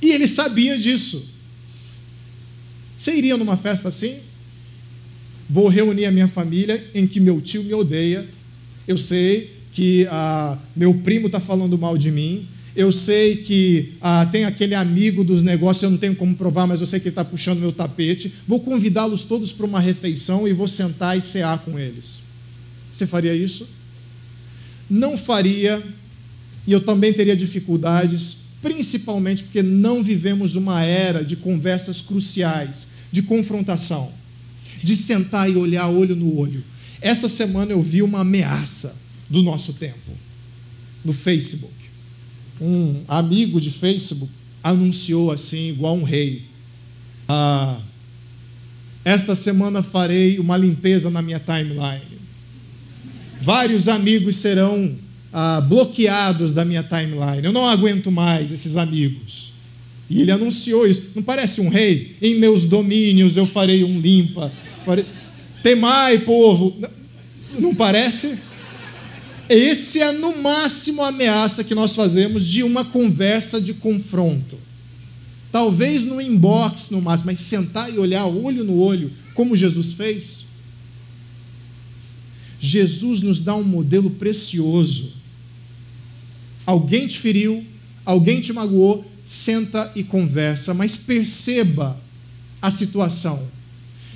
E 0.00 0.12
ele 0.12 0.26
sabia 0.26 0.78
disso. 0.78 1.28
Você 2.96 3.14
iria 3.14 3.36
numa 3.36 3.56
festa 3.56 3.88
assim? 3.88 4.16
Vou 5.48 5.68
reunir 5.68 6.06
a 6.06 6.10
minha 6.10 6.28
família 6.28 6.84
em 6.94 7.06
que 7.06 7.20
meu 7.20 7.40
tio 7.40 7.62
me 7.62 7.74
odeia. 7.74 8.26
Eu 8.86 8.96
sei 8.96 9.52
que 9.72 10.06
ah, 10.10 10.56
meu 10.74 10.94
primo 10.94 11.26
está 11.26 11.38
falando 11.38 11.76
mal 11.76 11.98
de 11.98 12.10
mim. 12.10 12.48
Eu 12.74 12.92
sei 12.92 13.36
que 13.36 13.94
ah, 14.00 14.26
tem 14.30 14.44
aquele 14.44 14.74
amigo 14.74 15.24
dos 15.24 15.42
negócios, 15.42 15.82
eu 15.82 15.90
não 15.90 15.98
tenho 15.98 16.14
como 16.14 16.36
provar, 16.36 16.66
mas 16.66 16.80
eu 16.80 16.86
sei 16.86 17.00
que 17.00 17.08
ele 17.08 17.12
está 17.12 17.24
puxando 17.24 17.58
meu 17.58 17.72
tapete. 17.72 18.32
Vou 18.46 18.60
convidá-los 18.60 19.24
todos 19.24 19.52
para 19.52 19.66
uma 19.66 19.80
refeição 19.80 20.46
e 20.46 20.52
vou 20.52 20.68
sentar 20.68 21.18
e 21.18 21.22
cear 21.22 21.58
com 21.58 21.78
eles. 21.78 22.27
Você 22.98 23.06
faria 23.06 23.32
isso? 23.32 23.68
Não 24.90 25.16
faria, 25.16 25.80
e 26.66 26.72
eu 26.72 26.80
também 26.80 27.12
teria 27.12 27.36
dificuldades, 27.36 28.48
principalmente 28.60 29.44
porque 29.44 29.62
não 29.62 30.02
vivemos 30.02 30.56
uma 30.56 30.82
era 30.82 31.24
de 31.24 31.36
conversas 31.36 32.00
cruciais, 32.00 32.88
de 33.12 33.22
confrontação, 33.22 34.12
de 34.82 34.96
sentar 34.96 35.48
e 35.48 35.54
olhar 35.54 35.86
olho 35.86 36.16
no 36.16 36.36
olho. 36.36 36.64
Essa 37.00 37.28
semana 37.28 37.70
eu 37.70 37.80
vi 37.80 38.02
uma 38.02 38.20
ameaça 38.20 38.96
do 39.30 39.44
nosso 39.44 39.74
tempo 39.74 40.10
no 41.04 41.12
Facebook. 41.12 41.72
Um 42.60 43.04
amigo 43.06 43.60
de 43.60 43.70
Facebook 43.70 44.32
anunciou 44.60 45.30
assim, 45.30 45.68
igual 45.68 45.96
um 45.96 46.02
rei: 46.02 46.46
ah, 47.28 47.80
Esta 49.04 49.36
semana 49.36 49.84
farei 49.84 50.40
uma 50.40 50.56
limpeza 50.56 51.08
na 51.08 51.22
minha 51.22 51.38
timeline. 51.38 52.07
Vários 53.40 53.88
amigos 53.88 54.36
serão 54.36 54.94
ah, 55.32 55.60
bloqueados 55.60 56.52
da 56.52 56.64
minha 56.64 56.82
timeline. 56.82 57.44
Eu 57.44 57.52
não 57.52 57.68
aguento 57.68 58.10
mais 58.10 58.50
esses 58.50 58.76
amigos. 58.76 59.52
E 60.10 60.22
ele 60.22 60.30
anunciou 60.30 60.86
isso. 60.86 61.12
Não 61.14 61.22
parece 61.22 61.60
um 61.60 61.68
rei? 61.68 62.16
Em 62.20 62.34
meus 62.34 62.64
domínios 62.64 63.36
eu 63.36 63.46
farei 63.46 63.84
um 63.84 64.00
limpa. 64.00 64.50
Farei... 64.84 65.04
Temai, 65.62 66.18
povo. 66.20 66.76
Não 67.58 67.74
parece? 67.74 68.38
Esse 69.48 70.00
é 70.00 70.12
no 70.12 70.42
máximo 70.42 71.02
a 71.02 71.08
ameaça 71.08 71.64
que 71.64 71.74
nós 71.74 71.94
fazemos 71.94 72.46
de 72.46 72.62
uma 72.62 72.84
conversa 72.84 73.60
de 73.60 73.74
confronto. 73.74 74.58
Talvez 75.50 76.04
no 76.04 76.20
inbox 76.20 76.90
no 76.90 77.00
máximo, 77.00 77.30
mas 77.30 77.40
sentar 77.40 77.92
e 77.92 77.98
olhar 77.98 78.26
olho 78.26 78.62
no 78.62 78.78
olho, 78.78 79.10
como 79.34 79.56
Jesus 79.56 79.94
fez. 79.94 80.47
Jesus 82.60 83.22
nos 83.22 83.40
dá 83.40 83.54
um 83.54 83.64
modelo 83.64 84.10
precioso. 84.10 85.12
Alguém 86.66 87.06
te 87.06 87.18
feriu, 87.18 87.64
alguém 88.04 88.40
te 88.40 88.52
magoou, 88.52 89.04
senta 89.24 89.90
e 89.94 90.02
conversa, 90.02 90.74
mas 90.74 90.96
perceba 90.96 91.98
a 92.60 92.70
situação. 92.70 93.46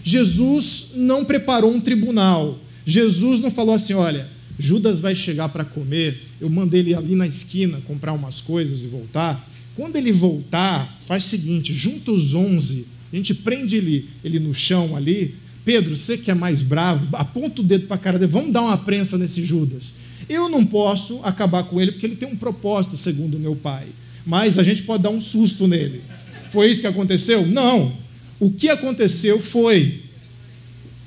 Jesus 0.05 0.89
não 0.95 1.25
preparou 1.25 1.73
um 1.73 1.81
tribunal. 1.81 2.59
Jesus 2.85 3.41
não 3.41 3.51
falou 3.51 3.75
assim: 3.75 3.95
olha, 3.95 4.29
Judas 4.59 5.01
vai 5.01 5.15
chegar 5.15 5.49
para 5.49 5.65
comer, 5.65 6.21
eu 6.41 6.51
mandei 6.51 6.81
ele 6.81 6.95
ali 6.95 7.15
na 7.15 7.27
esquina 7.27 7.81
comprar 7.87 8.13
umas 8.13 8.41
coisas 8.41 8.83
e 8.83 8.89
voltar. 8.89 9.49
Quando 9.75 9.97
ele 9.97 10.13
voltar, 10.13 11.01
faz 11.07 11.25
o 11.25 11.29
seguinte: 11.29 11.73
junta 11.73 12.11
os 12.11 12.35
onze, 12.35 12.87
a 13.13 13.17
gente 13.17 13.35
prende 13.35 13.77
ele, 13.77 14.09
ele 14.25 14.39
no 14.39 14.55
chão 14.55 14.97
ali. 14.97 15.35
Pedro, 15.65 15.97
você 15.97 16.19
que 16.19 16.31
é 16.31 16.35
mais 16.35 16.63
bravo, 16.63 17.09
aponta 17.17 17.61
o 17.61 17.65
dedo 17.65 17.87
para 17.87 17.97
a 17.97 17.99
cara 17.99 18.19
dele, 18.19 18.33
vamos 18.33 18.53
dar 18.53 18.63
uma 18.63 18.79
prensa 18.79 19.17
nesse 19.17 19.45
Judas. 19.45 19.95
Eu 20.29 20.49
não 20.49 20.65
posso 20.65 21.21
acabar 21.23 21.65
com 21.65 21.81
ele 21.81 21.93
porque 21.93 22.07
ele 22.07 22.17
tem 22.17 22.29
um 22.29 22.37
propósito, 22.37 22.97
segundo 22.97 23.39
meu 23.39 23.55
pai. 23.55 23.87
Mas 24.27 24.59
a 24.59 24.63
gente 24.63 24.83
pode 24.83 25.03
dar 25.03 25.11
um 25.11 25.21
susto 25.21 25.67
nele. 25.67 26.03
Foi 26.51 26.71
isso 26.71 26.81
que 26.81 26.87
aconteceu? 26.87 27.47
Não. 27.47 27.97
O 28.39 28.51
que 28.51 28.69
aconteceu 28.69 29.41
foi 29.41 30.03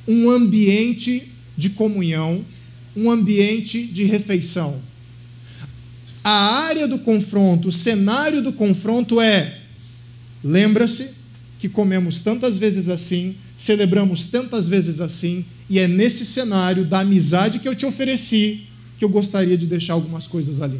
um 0.07 0.29
ambiente 0.29 1.31
de 1.57 1.69
comunhão, 1.69 2.43
um 2.95 3.09
ambiente 3.09 3.85
de 3.85 4.03
refeição. 4.03 4.81
A 6.23 6.63
área 6.63 6.87
do 6.87 6.99
confronto, 6.99 7.67
o 7.67 7.71
cenário 7.71 8.41
do 8.41 8.53
confronto 8.53 9.21
é: 9.21 9.59
lembra-se 10.43 11.11
que 11.59 11.69
comemos 11.69 12.19
tantas 12.19 12.57
vezes 12.57 12.89
assim, 12.89 13.35
celebramos 13.57 14.25
tantas 14.25 14.67
vezes 14.67 14.99
assim, 14.99 15.45
e 15.69 15.79
é 15.79 15.87
nesse 15.87 16.25
cenário 16.25 16.85
da 16.85 16.99
amizade 16.99 17.59
que 17.59 17.67
eu 17.67 17.75
te 17.75 17.85
ofereci 17.85 18.67
que 18.97 19.03
eu 19.03 19.09
gostaria 19.09 19.57
de 19.57 19.65
deixar 19.65 19.93
algumas 19.93 20.27
coisas 20.27 20.61
ali. 20.61 20.79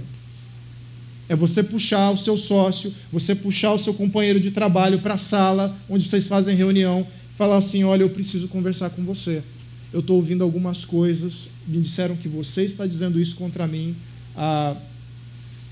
É 1.27 1.35
você 1.35 1.63
puxar 1.63 2.11
o 2.11 2.17
seu 2.17 2.38
sócio, 2.38 2.93
você 3.11 3.33
puxar 3.33 3.73
o 3.73 3.79
seu 3.79 3.93
companheiro 3.93 4.39
de 4.39 4.51
trabalho 4.51 4.99
para 4.99 5.15
a 5.15 5.17
sala 5.17 5.75
onde 5.89 6.07
vocês 6.07 6.27
fazem 6.27 6.55
reunião, 6.55 7.05
falar 7.38 7.57
assim: 7.57 7.83
olha, 7.83 8.03
eu 8.03 8.09
preciso 8.09 8.47
conversar 8.47 8.91
com 8.91 9.03
você. 9.03 9.43
Eu 9.91 10.01
estou 10.01 10.17
ouvindo 10.17 10.43
algumas 10.43 10.85
coisas, 10.85 11.51
me 11.67 11.79
disseram 11.81 12.15
que 12.15 12.27
você 12.27 12.63
está 12.63 12.85
dizendo 12.85 13.19
isso 13.19 13.35
contra 13.35 13.65
mim. 13.65 13.95
Ah, 14.35 14.75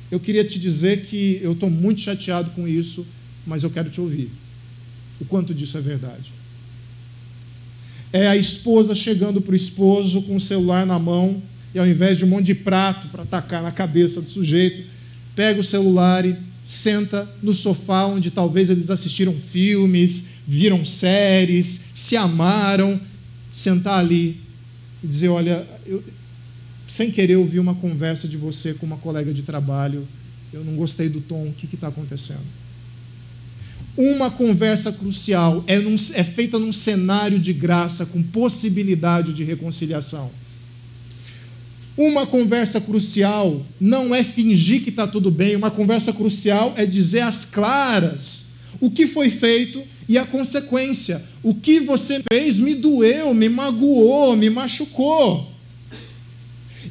eu 0.09 0.19
queria 0.19 0.43
te 0.43 0.59
dizer 0.59 1.05
que 1.05 1.39
eu 1.41 1.53
estou 1.53 1.69
muito 1.69 2.01
chateado 2.01 2.51
com 2.51 2.67
isso, 2.67 3.05
mas 3.45 3.63
eu 3.63 3.69
quero 3.69 3.89
te 3.89 3.99
ouvir. 3.99 4.31
O 5.19 5.25
quanto 5.25 5.53
disso 5.53 5.77
é 5.77 5.81
verdade? 5.81 6.31
É 8.13 8.27
a 8.27 8.37
esposa 8.37 8.93
chegando 8.93 9.41
para 9.41 9.53
o 9.53 9.55
esposo 9.55 10.21
com 10.21 10.35
o 10.35 10.39
celular 10.39 10.85
na 10.85 10.99
mão 10.99 11.41
e 11.73 11.79
ao 11.79 11.87
invés 11.87 12.19
de 12.19 12.23
um 12.23 12.27
monte 12.27 12.45
de 12.45 12.55
prato 12.55 13.07
para 13.07 13.23
atacar 13.23 13.63
na 13.63 13.71
cabeça 13.71 14.21
do 14.21 14.29
sujeito, 14.29 14.83
pega 15.35 15.59
o 15.59 15.63
celular 15.63 16.23
e 16.23 16.35
senta 16.63 17.27
no 17.41 17.53
sofá 17.53 18.05
onde 18.05 18.29
talvez 18.29 18.69
eles 18.69 18.91
assistiram 18.91 19.33
filmes, 19.33 20.27
viram 20.47 20.85
séries, 20.85 21.85
se 21.95 22.15
amaram, 22.15 23.01
sentar 23.51 23.99
ali 23.99 24.39
e 25.03 25.07
dizer: 25.07 25.29
Olha, 25.29 25.67
eu, 25.85 26.03
sem 26.87 27.09
querer 27.09 27.37
ouvir 27.37 27.59
uma 27.59 27.73
conversa 27.73 28.27
de 28.27 28.37
você 28.37 28.75
com 28.75 28.85
uma 28.85 28.97
colega 28.97 29.33
de 29.33 29.41
trabalho, 29.41 30.07
eu 30.53 30.63
não 30.63 30.75
gostei 30.75 31.09
do 31.09 31.19
tom, 31.19 31.47
o 31.47 31.53
que 31.53 31.73
está 31.73 31.87
acontecendo? 31.87 32.62
Uma 33.95 34.31
conversa 34.31 34.91
crucial 34.91 35.63
é, 35.67 35.79
num, 35.79 35.95
é 36.13 36.23
feita 36.23 36.57
num 36.57 36.71
cenário 36.71 37.37
de 37.37 37.53
graça, 37.53 38.05
com 38.05 38.23
possibilidade 38.23 39.33
de 39.33 39.43
reconciliação. 39.43 40.31
Uma 41.95 42.25
conversa 42.25 42.81
crucial 42.81 43.63
não 43.79 44.15
é 44.15 44.23
fingir 44.23 44.83
que 44.83 44.89
está 44.89 45.05
tudo 45.05 45.29
bem, 45.29 45.55
uma 45.55 45.69
conversa 45.69 46.11
crucial 46.11 46.73
é 46.75 46.87
dizer 46.87 47.19
às 47.19 47.45
claras 47.45 48.45
o 48.81 48.89
que 48.89 49.05
foi 49.05 49.29
feito 49.29 49.83
e 50.09 50.17
a 50.17 50.25
consequência. 50.25 51.23
O 51.43 51.53
que 51.53 51.79
você 51.79 52.21
fez 52.31 52.57
me 52.57 52.73
doeu, 52.73 53.31
me 53.33 53.47
magoou, 53.47 54.35
me 54.35 54.49
machucou. 54.49 55.52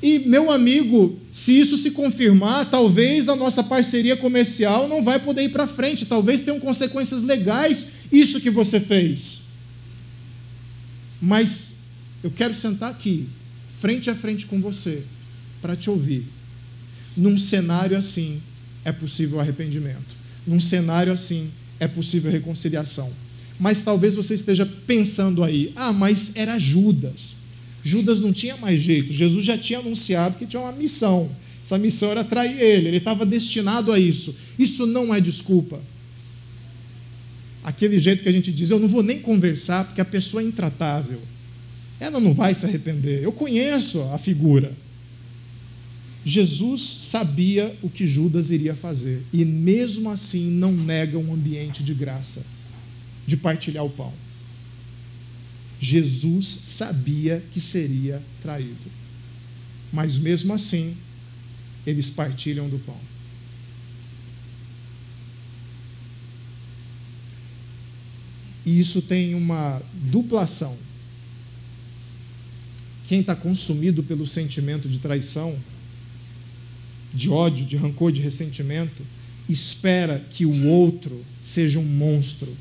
E, 0.02 0.18
meu 0.20 0.50
amigo, 0.50 1.20
se 1.30 1.56
isso 1.56 1.78
se 1.78 1.92
confirmar, 1.92 2.68
talvez 2.68 3.28
a 3.28 3.36
nossa 3.36 3.62
parceria 3.62 4.16
comercial 4.16 4.88
não 4.88 5.02
vai 5.02 5.20
poder 5.20 5.44
ir 5.44 5.50
para 5.50 5.66
frente, 5.66 6.06
talvez 6.06 6.42
tenham 6.42 6.58
consequências 6.58 7.22
legais 7.22 7.92
isso 8.10 8.40
que 8.40 8.50
você 8.50 8.80
fez. 8.80 9.42
Mas 11.20 11.76
eu 12.22 12.32
quero 12.32 12.52
sentar 12.52 12.90
aqui 12.90 13.28
frente 13.80 14.10
a 14.10 14.14
frente 14.14 14.46
com 14.46 14.60
você 14.60 15.04
para 15.60 15.76
te 15.76 15.88
ouvir. 15.88 16.26
Num 17.16 17.38
cenário 17.38 17.96
assim, 17.96 18.42
é 18.84 18.90
possível 18.90 19.38
arrependimento. 19.38 20.16
Num 20.44 20.58
cenário 20.58 21.12
assim, 21.12 21.48
é 21.78 21.86
possível 21.86 22.30
reconciliação. 22.30 23.12
Mas 23.58 23.82
talvez 23.82 24.16
você 24.16 24.34
esteja 24.34 24.66
pensando 24.66 25.44
aí: 25.44 25.72
ah, 25.76 25.92
mas 25.92 26.32
era 26.34 26.58
Judas. 26.58 27.36
Judas 27.82 28.20
não 28.20 28.32
tinha 28.32 28.56
mais 28.56 28.80
jeito. 28.80 29.12
Jesus 29.12 29.44
já 29.44 29.58
tinha 29.58 29.78
anunciado 29.78 30.38
que 30.38 30.46
tinha 30.46 30.62
uma 30.62 30.72
missão. 30.72 31.30
Essa 31.62 31.78
missão 31.78 32.10
era 32.10 32.24
trair 32.24 32.60
ele, 32.60 32.88
ele 32.88 32.96
estava 32.96 33.24
destinado 33.24 33.92
a 33.92 33.98
isso. 33.98 34.34
Isso 34.58 34.86
não 34.86 35.14
é 35.14 35.20
desculpa. 35.20 35.80
Aquele 37.62 37.98
jeito 37.98 38.22
que 38.22 38.28
a 38.28 38.32
gente 38.32 38.52
diz, 38.52 38.70
eu 38.70 38.78
não 38.78 38.88
vou 38.88 39.02
nem 39.02 39.20
conversar 39.20 39.84
porque 39.84 40.00
a 40.00 40.04
pessoa 40.04 40.42
é 40.42 40.46
intratável 40.46 41.20
ela 42.02 42.18
não 42.18 42.34
vai 42.34 42.52
se 42.52 42.66
arrepender. 42.66 43.22
Eu 43.22 43.30
conheço 43.30 44.02
a 44.12 44.18
figura. 44.18 44.72
Jesus 46.24 46.82
sabia 46.82 47.76
o 47.80 47.88
que 47.88 48.08
Judas 48.08 48.50
iria 48.50 48.74
fazer 48.74 49.22
e, 49.32 49.44
mesmo 49.44 50.10
assim, 50.10 50.50
não 50.50 50.72
nega 50.72 51.16
um 51.16 51.32
ambiente 51.32 51.84
de 51.84 51.94
graça, 51.94 52.44
de 53.24 53.36
partilhar 53.36 53.84
o 53.84 53.90
pão. 53.90 54.12
Jesus 55.84 56.46
sabia 56.46 57.42
que 57.50 57.60
seria 57.60 58.22
traído, 58.40 58.88
mas 59.92 60.16
mesmo 60.16 60.54
assim, 60.54 60.96
eles 61.84 62.08
partilham 62.08 62.68
do 62.68 62.78
pão. 62.78 62.96
E 68.64 68.78
isso 68.78 69.02
tem 69.02 69.34
uma 69.34 69.82
duplação. 69.92 70.78
Quem 73.08 73.18
está 73.18 73.34
consumido 73.34 74.04
pelo 74.04 74.24
sentimento 74.24 74.88
de 74.88 75.00
traição, 75.00 75.58
de 77.12 77.28
ódio, 77.28 77.66
de 77.66 77.76
rancor, 77.76 78.12
de 78.12 78.20
ressentimento, 78.20 79.04
espera 79.48 80.24
que 80.30 80.46
o 80.46 80.68
outro 80.68 81.24
seja 81.40 81.80
um 81.80 81.84
monstro, 81.84 82.56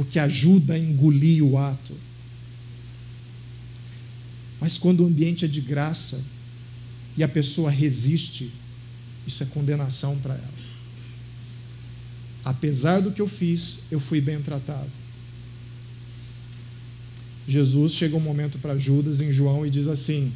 porque 0.00 0.18
ajuda 0.18 0.72
a 0.72 0.78
engolir 0.78 1.44
o 1.44 1.58
ato. 1.58 1.94
Mas 4.58 4.78
quando 4.78 5.02
o 5.02 5.06
ambiente 5.06 5.44
é 5.44 5.48
de 5.48 5.60
graça 5.60 6.18
e 7.18 7.22
a 7.22 7.28
pessoa 7.28 7.70
resiste, 7.70 8.50
isso 9.26 9.42
é 9.42 9.46
condenação 9.46 10.18
para 10.20 10.32
ela. 10.32 10.60
Apesar 12.42 13.02
do 13.02 13.12
que 13.12 13.20
eu 13.20 13.28
fiz, 13.28 13.88
eu 13.90 14.00
fui 14.00 14.22
bem 14.22 14.40
tratado. 14.40 14.88
Jesus 17.46 17.92
chega 17.92 18.16
um 18.16 18.20
momento 18.20 18.58
para 18.58 18.78
Judas 18.78 19.20
em 19.20 19.30
João 19.30 19.66
e 19.66 19.70
diz 19.70 19.86
assim: 19.86 20.32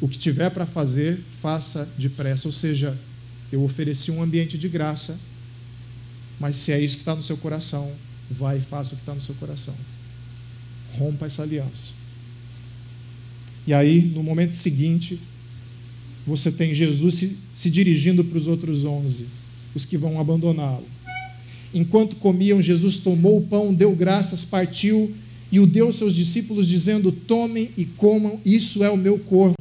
o 0.00 0.08
que 0.08 0.18
tiver 0.18 0.50
para 0.50 0.66
fazer, 0.66 1.20
faça 1.40 1.88
depressa. 1.96 2.48
Ou 2.48 2.52
seja, 2.52 2.98
eu 3.52 3.62
ofereci 3.62 4.10
um 4.10 4.20
ambiente 4.20 4.58
de 4.58 4.68
graça, 4.68 5.16
mas 6.40 6.56
se 6.56 6.72
é 6.72 6.80
isso 6.80 6.96
que 6.96 7.02
está 7.02 7.14
no 7.14 7.22
seu 7.22 7.36
coração, 7.36 7.94
vai 8.30 8.58
e 8.58 8.60
faça 8.60 8.94
o 8.94 8.96
que 8.96 9.02
está 9.02 9.14
no 9.14 9.20
seu 9.20 9.34
coração. 9.36 9.74
Rompa 10.98 11.26
essa 11.26 11.42
aliança. 11.42 11.92
E 13.66 13.72
aí, 13.72 14.02
no 14.02 14.22
momento 14.22 14.52
seguinte, 14.52 15.18
você 16.26 16.50
tem 16.52 16.74
Jesus 16.74 17.14
se, 17.14 17.38
se 17.52 17.70
dirigindo 17.70 18.24
para 18.24 18.38
os 18.38 18.46
outros 18.46 18.84
onze, 18.84 19.26
os 19.74 19.84
que 19.84 19.96
vão 19.96 20.20
abandoná-lo. 20.20 20.86
Enquanto 21.72 22.16
comiam, 22.16 22.62
Jesus 22.62 22.98
tomou 22.98 23.38
o 23.38 23.42
pão, 23.42 23.74
deu 23.74 23.94
graças, 23.96 24.44
partiu 24.44 25.12
e 25.50 25.58
o 25.58 25.66
deu 25.66 25.86
aos 25.86 25.96
seus 25.96 26.14
discípulos, 26.14 26.68
dizendo: 26.68 27.10
Tomem 27.10 27.70
e 27.76 27.84
comam, 27.84 28.40
isso 28.44 28.84
é 28.84 28.90
o 28.90 28.96
meu 28.96 29.18
corpo. 29.18 29.60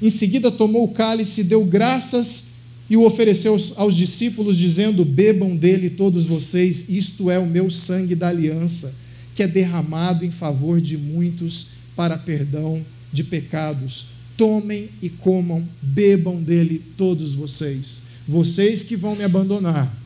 Em 0.00 0.10
seguida, 0.10 0.50
tomou 0.50 0.84
o 0.84 0.92
cálice, 0.92 1.42
deu 1.42 1.64
graças 1.64 2.49
e 2.90 2.96
o 2.96 3.04
ofereceu 3.04 3.56
aos 3.76 3.96
discípulos, 3.96 4.58
dizendo: 4.58 5.04
Bebam 5.04 5.54
dele 5.56 5.88
todos 5.88 6.26
vocês, 6.26 6.88
isto 6.88 7.30
é 7.30 7.38
o 7.38 7.46
meu 7.46 7.70
sangue 7.70 8.16
da 8.16 8.28
aliança, 8.28 8.92
que 9.36 9.44
é 9.44 9.46
derramado 9.46 10.24
em 10.24 10.30
favor 10.32 10.80
de 10.80 10.98
muitos 10.98 11.68
para 11.94 12.18
perdão 12.18 12.84
de 13.12 13.22
pecados. 13.22 14.06
Tomem 14.36 14.88
e 15.00 15.08
comam, 15.08 15.66
bebam 15.80 16.42
dele 16.42 16.82
todos 16.96 17.32
vocês. 17.32 18.02
Vocês 18.26 18.82
que 18.82 18.96
vão 18.96 19.14
me 19.14 19.22
abandonar, 19.22 19.96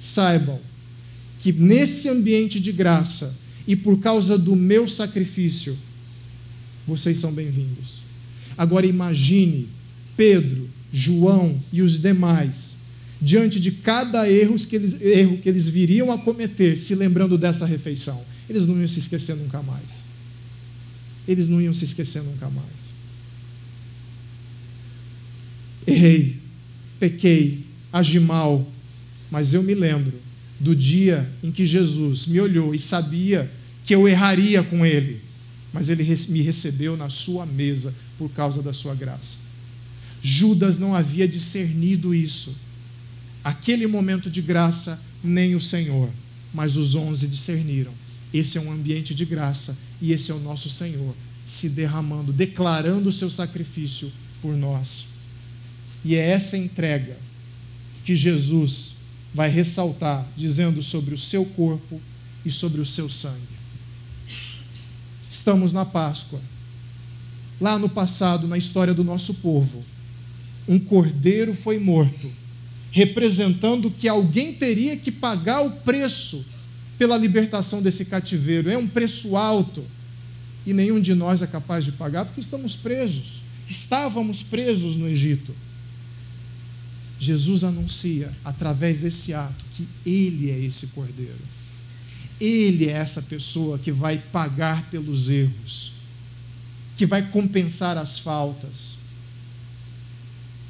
saibam 0.00 0.58
que 1.40 1.52
nesse 1.52 2.08
ambiente 2.08 2.58
de 2.58 2.72
graça, 2.72 3.36
e 3.68 3.76
por 3.76 4.00
causa 4.00 4.36
do 4.36 4.56
meu 4.56 4.88
sacrifício, 4.88 5.78
vocês 6.86 7.18
são 7.18 7.32
bem-vindos. 7.32 8.00
Agora 8.58 8.84
imagine 8.86 9.68
Pedro, 10.16 10.61
João 10.92 11.62
e 11.72 11.80
os 11.80 12.00
demais 12.00 12.82
diante 13.22 13.60
de 13.60 13.70
cada 13.70 14.28
erro 14.28 14.56
que, 14.58 14.74
eles, 14.74 15.00
erro 15.00 15.38
que 15.38 15.48
eles 15.48 15.68
viriam 15.68 16.10
a 16.10 16.18
cometer, 16.18 16.76
se 16.76 16.96
lembrando 16.96 17.38
dessa 17.38 17.64
refeição. 17.64 18.20
Eles 18.50 18.66
não 18.66 18.76
iam 18.78 18.88
se 18.88 18.98
esquecer 18.98 19.36
nunca 19.36 19.62
mais. 19.62 20.02
Eles 21.26 21.48
não 21.48 21.60
iam 21.60 21.72
se 21.72 21.84
esquecer 21.84 22.20
nunca 22.24 22.50
mais. 22.50 22.66
Errei, 25.86 26.36
pequei, 26.98 27.64
agi 27.92 28.18
mal, 28.18 28.68
mas 29.30 29.54
eu 29.54 29.62
me 29.62 29.74
lembro 29.74 30.20
do 30.58 30.74
dia 30.74 31.30
em 31.44 31.52
que 31.52 31.64
Jesus 31.64 32.26
me 32.26 32.40
olhou 32.40 32.74
e 32.74 32.78
sabia 32.78 33.50
que 33.84 33.94
eu 33.94 34.08
erraria 34.08 34.64
com 34.64 34.84
ele, 34.84 35.20
mas 35.72 35.88
ele 35.88 36.04
me 36.28 36.40
recebeu 36.40 36.96
na 36.96 37.08
sua 37.08 37.46
mesa 37.46 37.94
por 38.18 38.28
causa 38.30 38.62
da 38.62 38.72
sua 38.72 38.94
graça. 38.94 39.41
Judas 40.22 40.78
não 40.78 40.94
havia 40.94 41.26
discernido 41.26 42.14
isso. 42.14 42.54
Aquele 43.42 43.88
momento 43.88 44.30
de 44.30 44.40
graça, 44.40 45.02
nem 45.22 45.56
o 45.56 45.60
Senhor, 45.60 46.08
mas 46.54 46.76
os 46.76 46.94
onze 46.94 47.26
discerniram. 47.26 47.92
Esse 48.32 48.56
é 48.56 48.60
um 48.60 48.72
ambiente 48.72 49.14
de 49.14 49.24
graça 49.24 49.76
e 50.00 50.12
esse 50.12 50.30
é 50.30 50.34
o 50.34 50.38
nosso 50.38 50.70
Senhor 50.70 51.14
se 51.44 51.68
derramando, 51.68 52.32
declarando 52.32 53.08
o 53.08 53.12
seu 53.12 53.28
sacrifício 53.28 54.10
por 54.40 54.56
nós. 54.56 55.08
E 56.04 56.14
é 56.14 56.30
essa 56.30 56.56
entrega 56.56 57.16
que 58.04 58.16
Jesus 58.16 58.96
vai 59.34 59.48
ressaltar, 59.48 60.26
dizendo 60.36 60.82
sobre 60.82 61.14
o 61.14 61.18
seu 61.18 61.44
corpo 61.44 62.00
e 62.44 62.50
sobre 62.50 62.80
o 62.80 62.86
seu 62.86 63.08
sangue. 63.08 63.52
Estamos 65.28 65.72
na 65.72 65.84
Páscoa. 65.84 66.40
Lá 67.60 67.78
no 67.78 67.88
passado, 67.88 68.48
na 68.48 68.58
história 68.58 68.92
do 68.92 69.04
nosso 69.04 69.34
povo, 69.34 69.84
um 70.66 70.78
cordeiro 70.78 71.54
foi 71.54 71.78
morto, 71.78 72.30
representando 72.90 73.90
que 73.90 74.08
alguém 74.08 74.52
teria 74.54 74.96
que 74.96 75.10
pagar 75.10 75.62
o 75.62 75.70
preço 75.78 76.44
pela 76.98 77.16
libertação 77.16 77.82
desse 77.82 78.04
cativeiro. 78.04 78.70
É 78.70 78.76
um 78.76 78.86
preço 78.86 79.36
alto 79.36 79.84
e 80.66 80.72
nenhum 80.72 81.00
de 81.00 81.14
nós 81.14 81.42
é 81.42 81.46
capaz 81.46 81.84
de 81.84 81.92
pagar 81.92 82.24
porque 82.24 82.40
estamos 82.40 82.76
presos. 82.76 83.40
Estávamos 83.66 84.42
presos 84.42 84.96
no 84.96 85.08
Egito. 85.08 85.54
Jesus 87.18 87.62
anuncia, 87.62 88.32
através 88.44 88.98
desse 88.98 89.32
ato, 89.32 89.64
que 89.76 89.86
Ele 90.04 90.50
é 90.50 90.58
esse 90.58 90.88
cordeiro. 90.88 91.38
Ele 92.40 92.88
é 92.88 92.92
essa 92.92 93.22
pessoa 93.22 93.78
que 93.78 93.92
vai 93.92 94.18
pagar 94.18 94.90
pelos 94.90 95.28
erros, 95.28 95.92
que 96.96 97.06
vai 97.06 97.30
compensar 97.30 97.96
as 97.96 98.18
faltas 98.18 99.01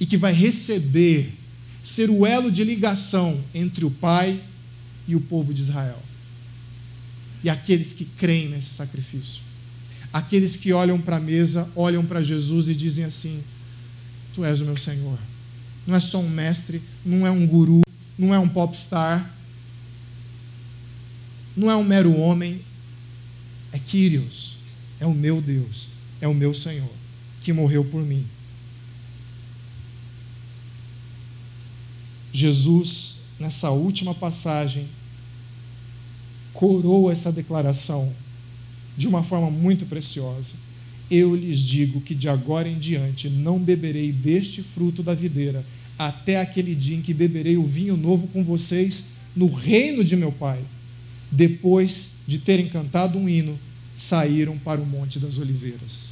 e 0.03 0.07
que 0.07 0.17
vai 0.17 0.35
receber, 0.35 1.33
ser 1.83 2.11
o 2.11 2.27
elo 2.27 2.51
de 2.51 2.65
ligação 2.65 3.41
entre 3.55 3.85
o 3.85 3.91
Pai 3.91 4.43
e 5.07 5.15
o 5.15 5.21
povo 5.21 5.55
de 5.55 5.63
Israel. 5.63 6.03
E 7.45 7.49
aqueles 7.49 7.93
que 7.93 8.05
creem 8.05 8.49
nesse 8.49 8.75
sacrifício. 8.75 9.43
Aqueles 10.13 10.57
que 10.57 10.73
olham 10.73 11.01
para 11.01 11.17
a 11.17 11.21
mesa, 11.21 11.71
olham 11.75 12.05
para 12.05 12.23
Jesus 12.23 12.69
e 12.69 12.75
dizem 12.75 13.05
assim: 13.05 13.43
Tu 14.35 14.45
és 14.45 14.61
o 14.61 14.65
meu 14.65 14.77
Senhor 14.77 15.19
não 15.87 15.95
é 15.97 16.01
só 16.01 16.19
um 16.19 16.29
mestre, 16.29 16.83
não 17.05 17.27
é 17.27 17.31
um 17.31 17.47
guru, 17.47 17.83
não 18.17 18.35
é 18.35 18.39
um 18.39 18.49
popstar, 18.49 19.31
não 21.57 21.71
é 21.71 21.77
um 21.77 21.85
mero 21.85 22.17
homem, 22.17 22.63
é 23.73 23.79
Kyrios, 23.79 24.57
é 25.01 25.07
o 25.07 25.15
meu 25.15 25.41
Deus, 25.41 25.89
é 26.21 26.29
o 26.29 26.35
meu 26.35 26.55
Senhor, 26.55 26.91
que 27.43 27.53
morreu 27.53 27.85
por 27.85 28.03
mim. 28.03 28.25
Jesus, 32.33 33.17
nessa 33.39 33.71
última 33.71 34.15
passagem, 34.15 34.87
coroa 36.53 37.13
essa 37.13 37.31
declaração 37.31 38.13
de 38.97 39.07
uma 39.09 39.23
forma 39.23 39.51
muito 39.51 39.87
preciosa. 39.87 40.55
Eu 41.11 41.35
lhes 41.35 41.59
digo 41.59 42.01
que 42.01 42.15
de 42.15 42.29
agora 42.29 42.69
em 42.69 42.79
diante 42.79 43.29
não 43.29 43.59
beberei 43.59 44.13
deste 44.13 44.63
fruto 44.63 45.03
da 45.03 45.15
videira, 45.15 45.65
até 45.99 46.41
aquele 46.41 46.75
dia 46.75 46.97
em 46.97 47.03
que 47.03 47.13
beberei 47.13 47.57
o 47.57 47.67
vinho 47.67 47.97
novo 47.97 48.27
com 48.29 48.43
vocês 48.43 49.13
no 49.37 49.53
reino 49.53 50.03
de 50.03 50.17
meu 50.17 50.33
Pai. 50.33 50.61
Depois 51.31 52.19
de 52.27 52.39
terem 52.39 52.69
cantado 52.69 53.19
um 53.19 53.29
hino, 53.29 53.59
saíram 53.95 54.59
para 54.59 54.81
o 54.81 54.87
Monte 54.87 55.19
das 55.19 55.39
Oliveiras. 55.39 56.11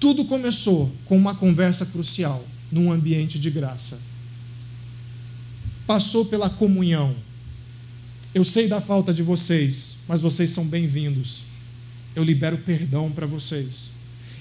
Tudo 0.00 0.24
começou 0.24 0.90
com 1.04 1.16
uma 1.16 1.34
conversa 1.34 1.86
crucial, 1.86 2.46
num 2.70 2.92
ambiente 2.92 3.38
de 3.38 3.50
graça. 3.50 3.98
Passou 5.86 6.24
pela 6.24 6.50
comunhão. 6.50 7.14
Eu 8.34 8.44
sei 8.44 8.68
da 8.68 8.80
falta 8.80 9.14
de 9.14 9.22
vocês, 9.22 9.96
mas 10.08 10.20
vocês 10.20 10.50
são 10.50 10.66
bem-vindos 10.66 11.46
eu 12.16 12.24
libero 12.24 12.56
perdão 12.56 13.12
para 13.12 13.26
vocês. 13.26 13.90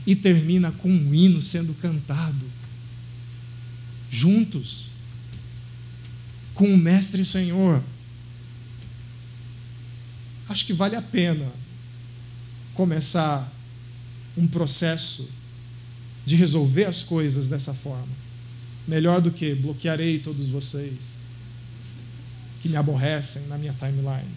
E 0.07 0.15
termina 0.15 0.71
com 0.71 0.89
um 0.89 1.13
hino 1.13 1.41
sendo 1.41 1.73
cantado, 1.73 2.45
juntos, 4.09 4.87
com 6.53 6.73
o 6.73 6.77
Mestre 6.77 7.21
e 7.21 7.25
Senhor. 7.25 7.83
Acho 10.47 10.65
que 10.65 10.73
vale 10.73 10.95
a 10.95 11.01
pena 11.01 11.51
começar 12.73 13.51
um 14.37 14.47
processo 14.47 15.29
de 16.25 16.35
resolver 16.35 16.85
as 16.85 17.03
coisas 17.03 17.49
dessa 17.49 17.73
forma. 17.73 18.25
Melhor 18.87 19.19
do 19.19 19.31
que 19.31 19.53
bloquearei 19.53 20.19
todos 20.19 20.47
vocês 20.47 21.14
que 22.65 22.69
me 22.69 22.77
aborrecem 22.77 23.43
na 23.43 23.59
minha 23.59 23.73
timeline. 23.73 24.27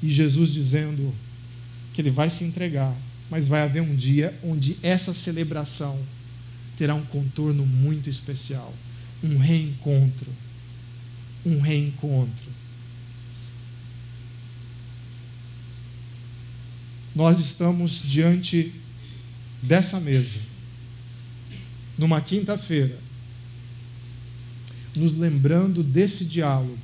E 0.00 0.08
Jesus 0.08 0.54
dizendo 0.54 1.12
que 1.92 2.00
ele 2.00 2.12
vai 2.12 2.30
se 2.30 2.44
entregar, 2.44 2.96
mas 3.28 3.48
vai 3.48 3.62
haver 3.62 3.82
um 3.82 3.96
dia 3.96 4.32
onde 4.44 4.76
essa 4.84 5.12
celebração 5.12 6.00
terá 6.78 6.94
um 6.94 7.04
contorno 7.04 7.66
muito 7.66 8.08
especial 8.08 8.72
um 9.20 9.36
reencontro. 9.36 10.30
Um 11.44 11.58
reencontro. 11.58 12.52
Nós 17.16 17.40
estamos 17.40 18.00
diante 18.00 18.72
dessa 19.60 19.98
mesa, 19.98 20.38
numa 21.98 22.20
quinta-feira, 22.20 23.02
nos 24.94 25.14
lembrando 25.14 25.82
desse 25.82 26.24
diálogo 26.24 26.78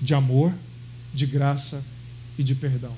de 0.00 0.14
amor, 0.14 0.52
de 1.14 1.26
graça 1.26 1.84
e 2.36 2.42
de 2.42 2.54
perdão. 2.54 2.94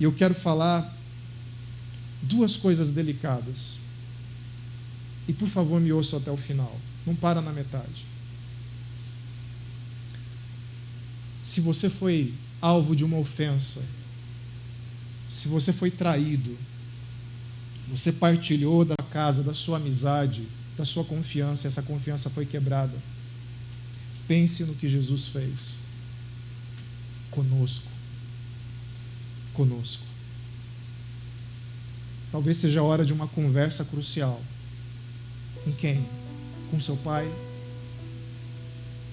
E 0.00 0.04
eu 0.04 0.12
quero 0.12 0.34
falar 0.34 0.92
duas 2.22 2.56
coisas 2.56 2.92
delicadas. 2.92 3.76
E 5.28 5.32
por 5.32 5.48
favor, 5.48 5.80
me 5.80 5.92
ouça 5.92 6.16
até 6.16 6.30
o 6.30 6.36
final. 6.36 6.78
Não 7.06 7.14
para 7.14 7.40
na 7.40 7.52
metade. 7.52 8.06
Se 11.42 11.60
você 11.60 11.90
foi 11.90 12.32
alvo 12.60 12.96
de 12.96 13.04
uma 13.04 13.18
ofensa, 13.18 13.82
se 15.34 15.48
você 15.48 15.72
foi 15.72 15.90
traído, 15.90 16.56
você 17.90 18.12
partilhou 18.12 18.84
da 18.84 18.94
casa, 19.10 19.42
da 19.42 19.52
sua 19.52 19.78
amizade, 19.78 20.46
da 20.78 20.84
sua 20.84 21.04
confiança, 21.04 21.66
essa 21.66 21.82
confiança 21.82 22.30
foi 22.30 22.46
quebrada. 22.46 22.96
Pense 24.28 24.64
no 24.64 24.76
que 24.76 24.88
Jesus 24.88 25.26
fez 25.26 25.74
conosco. 27.32 27.90
Conosco. 29.52 30.04
Talvez 32.30 32.56
seja 32.58 32.78
a 32.78 32.84
hora 32.84 33.04
de 33.04 33.12
uma 33.12 33.26
conversa 33.26 33.84
crucial. 33.84 34.40
Com 35.64 35.72
quem? 35.72 36.06
Com 36.70 36.78
seu 36.78 36.96
pai? 36.96 37.28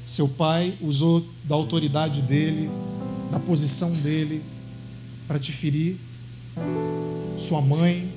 Seu 0.05 0.27
pai 0.27 0.77
usou 0.81 1.27
da 1.45 1.55
autoridade 1.55 2.21
dele, 2.21 2.69
da 3.31 3.39
posição 3.39 3.91
dele, 3.95 4.43
para 5.27 5.39
te 5.39 5.51
ferir. 5.51 6.10
Sua 7.37 7.61
mãe, 7.61 8.11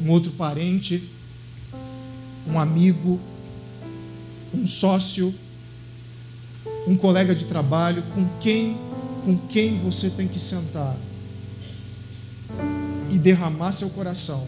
um 0.00 0.10
outro 0.10 0.32
parente 0.32 1.10
um 2.46 2.58
amigo, 2.58 3.18
um 4.52 4.66
sócio, 4.66 5.34
um 6.86 6.96
colega 6.96 7.34
de 7.34 7.44
trabalho, 7.46 8.02
com 8.14 8.26
quem, 8.40 8.76
com 9.24 9.36
quem 9.48 9.78
você 9.78 10.10
tem 10.10 10.28
que 10.28 10.38
sentar 10.38 10.96
e 13.10 13.18
derramar 13.18 13.72
seu 13.72 13.90
coração 13.90 14.46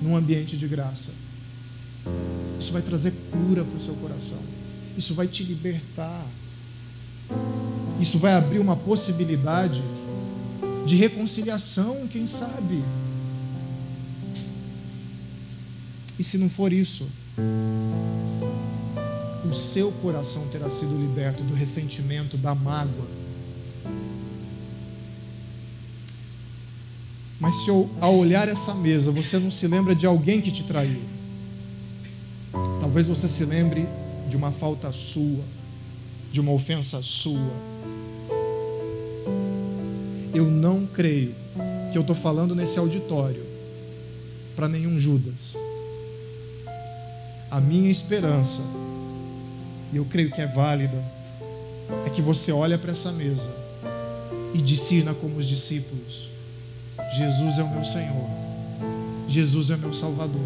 num 0.00 0.16
ambiente 0.16 0.56
de 0.56 0.66
graça. 0.66 1.10
Isso 2.58 2.72
vai 2.72 2.82
trazer 2.82 3.12
cura 3.30 3.64
para 3.64 3.76
o 3.76 3.80
seu 3.80 3.94
coração. 3.94 4.38
Isso 4.96 5.14
vai 5.14 5.26
te 5.26 5.42
libertar. 5.42 6.26
Isso 8.00 8.18
vai 8.18 8.34
abrir 8.34 8.58
uma 8.58 8.76
possibilidade 8.76 9.82
de 10.86 10.96
reconciliação, 10.96 12.06
quem 12.08 12.26
sabe. 12.26 12.82
E 16.18 16.24
se 16.24 16.38
não 16.38 16.48
for 16.48 16.72
isso, 16.72 17.08
o 19.48 19.54
seu 19.54 19.90
coração 19.92 20.46
terá 20.48 20.70
sido 20.70 20.96
liberto 20.96 21.42
do 21.42 21.54
ressentimento, 21.54 22.36
da 22.36 22.54
mágoa. 22.54 23.06
Mas 27.40 27.56
se 27.56 27.70
ao 28.00 28.14
olhar 28.14 28.48
essa 28.48 28.72
mesa 28.72 29.10
você 29.10 29.38
não 29.38 29.50
se 29.50 29.66
lembra 29.66 29.96
de 29.96 30.06
alguém 30.06 30.40
que 30.40 30.52
te 30.52 30.62
traiu, 30.62 31.02
talvez 32.80 33.08
você 33.08 33.28
se 33.28 33.44
lembre 33.44 33.88
de 34.28 34.36
uma 34.36 34.52
falta 34.52 34.92
sua, 34.92 35.44
de 36.30 36.40
uma 36.40 36.52
ofensa 36.52 37.02
sua. 37.02 37.71
Eu 40.34 40.46
não 40.46 40.86
creio 40.86 41.34
que 41.92 41.98
eu 41.98 42.00
estou 42.00 42.16
falando 42.16 42.54
nesse 42.54 42.78
auditório 42.78 43.44
para 44.56 44.68
nenhum 44.68 44.98
Judas. 44.98 45.54
A 47.50 47.60
minha 47.60 47.90
esperança, 47.90 48.62
e 49.92 49.96
eu 49.96 50.04
creio 50.06 50.30
que 50.30 50.40
é 50.40 50.46
válida, 50.46 50.96
é 52.06 52.10
que 52.10 52.22
você 52.22 52.50
olha 52.50 52.78
para 52.78 52.92
essa 52.92 53.12
mesa 53.12 53.54
e 54.54 54.62
discina 54.62 55.12
como 55.12 55.36
os 55.36 55.46
discípulos: 55.46 56.28
Jesus 57.18 57.58
é 57.58 57.62
o 57.62 57.68
meu 57.68 57.84
Senhor, 57.84 58.30
Jesus 59.28 59.70
é 59.70 59.74
o 59.74 59.78
meu 59.78 59.92
Salvador. 59.92 60.40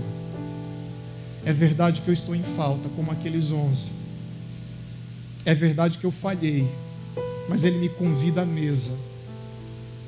É 1.45 1.53
verdade 1.53 2.01
que 2.01 2.09
eu 2.09 2.14
estou 2.14 2.34
em 2.34 2.43
falta, 2.43 2.89
como 2.97 3.12
aqueles 3.12 3.53
onze. 3.53 3.87
É 5.45 5.55
verdade 5.55 5.99
que 5.99 6.05
eu 6.05 6.11
falhei, 6.11 6.68
mas 7.49 7.64
Ele 7.64 7.78
me 7.78 7.89
convida 7.89 8.43
à 8.43 8.45
mesa, 8.45 8.91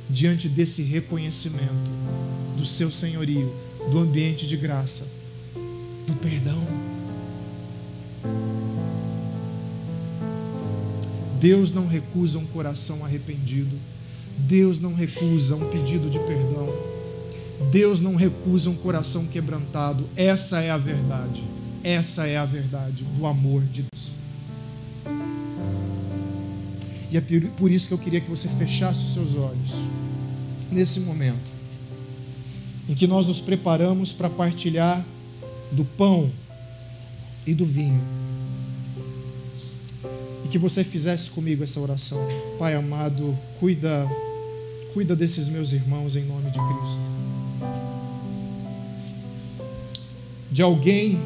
diante 0.08 0.48
desse 0.48 0.82
reconhecimento 0.82 1.90
do 2.56 2.64
seu 2.64 2.90
senhorio, 2.90 3.52
do 3.90 3.98
ambiente 3.98 4.46
de 4.46 4.56
graça, 4.56 5.06
do 6.06 6.14
perdão. 6.14 6.66
Deus 11.40 11.72
não 11.72 11.86
recusa 11.86 12.38
um 12.38 12.46
coração 12.46 13.04
arrependido. 13.04 13.76
Deus 14.38 14.80
não 14.80 14.94
recusa 14.94 15.54
um 15.54 15.70
pedido 15.70 16.10
de 16.10 16.18
perdão. 16.20 16.68
Deus 17.70 18.00
não 18.00 18.16
recusa 18.16 18.70
um 18.70 18.76
coração 18.76 19.26
quebrantado. 19.26 20.04
Essa 20.16 20.60
é 20.60 20.70
a 20.70 20.78
verdade. 20.78 21.42
Essa 21.84 22.26
é 22.26 22.36
a 22.36 22.44
verdade 22.44 23.04
do 23.04 23.26
amor 23.26 23.62
de 23.62 23.82
Deus. 23.82 24.10
E 27.10 27.16
é 27.16 27.22
por 27.56 27.70
isso 27.70 27.88
que 27.88 27.94
eu 27.94 27.98
queria 27.98 28.20
que 28.20 28.28
você 28.28 28.48
fechasse 28.48 29.04
os 29.04 29.14
seus 29.14 29.34
olhos 29.34 29.97
nesse 30.70 31.00
momento 31.00 31.50
em 32.88 32.94
que 32.94 33.06
nós 33.06 33.26
nos 33.26 33.40
preparamos 33.40 34.12
para 34.12 34.30
partilhar 34.30 35.04
do 35.70 35.84
pão 35.84 36.30
e 37.46 37.54
do 37.54 37.66
vinho 37.66 38.00
e 40.44 40.48
que 40.48 40.58
você 40.58 40.82
fizesse 40.82 41.30
comigo 41.30 41.62
essa 41.62 41.78
oração. 41.78 42.18
Pai 42.58 42.74
amado, 42.74 43.36
cuida, 43.60 44.08
cuida 44.94 45.14
desses 45.14 45.48
meus 45.48 45.72
irmãos 45.72 46.16
em 46.16 46.24
nome 46.24 46.50
de 46.50 46.58
Cristo. 46.58 47.02
De 50.50 50.62
alguém 50.62 51.20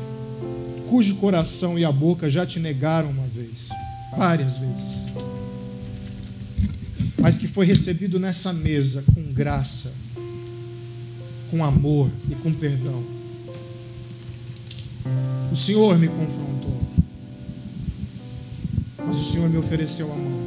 cujo 0.90 1.16
coração 1.16 1.78
e 1.78 1.84
a 1.84 1.92
boca 1.92 2.28
já 2.28 2.44
te 2.44 2.58
negaram 2.58 3.10
uma 3.10 3.26
vez, 3.28 3.68
várias 4.16 4.58
vezes, 4.58 5.06
mas 7.22 7.38
que 7.38 7.48
foi 7.48 7.64
recebido 7.64 8.20
nessa 8.20 8.52
mesa 8.52 9.02
com 9.14 9.22
graça, 9.32 9.94
com 11.50 11.64
amor 11.64 12.10
e 12.28 12.34
com 12.34 12.52
perdão. 12.52 13.02
O 15.50 15.56
Senhor 15.56 15.98
me 15.98 16.08
confrontou 16.08 16.52
mas 19.12 19.20
o 19.20 19.24
Senhor 19.24 19.50
me 19.50 19.58
ofereceu 19.58 20.10
a 20.10 20.16
mão. 20.16 20.40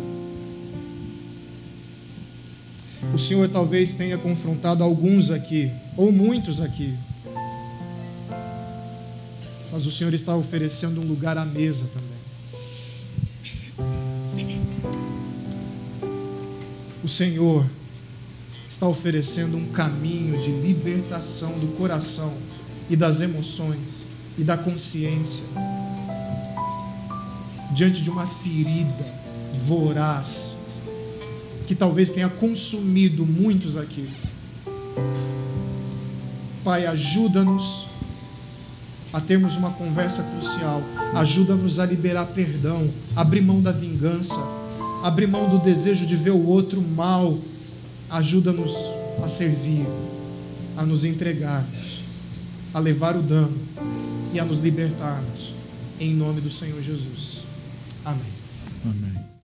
O 3.13 3.17
Senhor 3.19 3.47
talvez 3.47 3.93
tenha 3.93 4.17
confrontado 4.17 4.83
alguns 4.83 5.29
aqui, 5.29 5.71
ou 5.95 6.11
muitos 6.11 6.59
aqui, 6.59 6.95
mas 9.71 9.85
o 9.85 9.91
Senhor 9.91 10.15
está 10.15 10.35
oferecendo 10.35 10.99
um 10.99 11.05
lugar 11.05 11.37
à 11.37 11.45
mesa 11.45 11.87
também. 11.93 12.14
O 17.05 17.07
Senhor 17.07 17.63
está 18.67 18.87
oferecendo 18.87 19.55
um 19.55 19.67
caminho 19.67 20.41
de 20.41 20.49
libertação 20.49 21.51
do 21.59 21.67
coração 21.77 22.33
e 22.89 22.95
das 22.95 23.21
emoções 23.21 24.03
e 24.39 24.43
da 24.43 24.57
consciência. 24.57 25.43
Diante 27.75 28.01
de 28.01 28.09
uma 28.09 28.25
ferida 28.25 29.05
voraz 29.67 30.55
que 31.67 31.75
talvez 31.75 32.09
tenha 32.09 32.27
consumido 32.27 33.23
muitos 33.23 33.77
aqui. 33.77 34.09
Pai, 36.63 36.87
ajuda-nos 36.87 37.85
a 39.13 39.21
termos 39.21 39.55
uma 39.55 39.69
conversa 39.69 40.23
crucial, 40.23 40.81
ajuda-nos 41.13 41.77
a 41.77 41.85
liberar 41.85 42.25
perdão, 42.25 42.89
abrir 43.15 43.41
mão 43.41 43.61
da 43.61 43.71
vingança, 43.71 44.54
abrir 45.05 45.27
mão 45.27 45.47
do 45.47 45.59
desejo 45.59 46.03
de 46.03 46.15
ver 46.15 46.31
o 46.31 46.47
outro 46.47 46.81
mal, 46.81 47.37
ajuda-nos 48.09 48.73
a 49.23 49.27
servir, 49.27 49.85
a 50.75 50.83
nos 50.83 51.05
entregarmos, 51.05 52.01
a 52.73 52.79
levar 52.79 53.15
o 53.15 53.21
dano 53.21 53.55
e 54.33 54.39
a 54.39 54.43
nos 54.43 54.57
libertarmos, 54.57 55.53
em 55.99 56.11
nome 56.11 56.41
do 56.41 56.49
Senhor 56.49 56.81
Jesus. 56.81 57.43
Amém. 58.03 58.34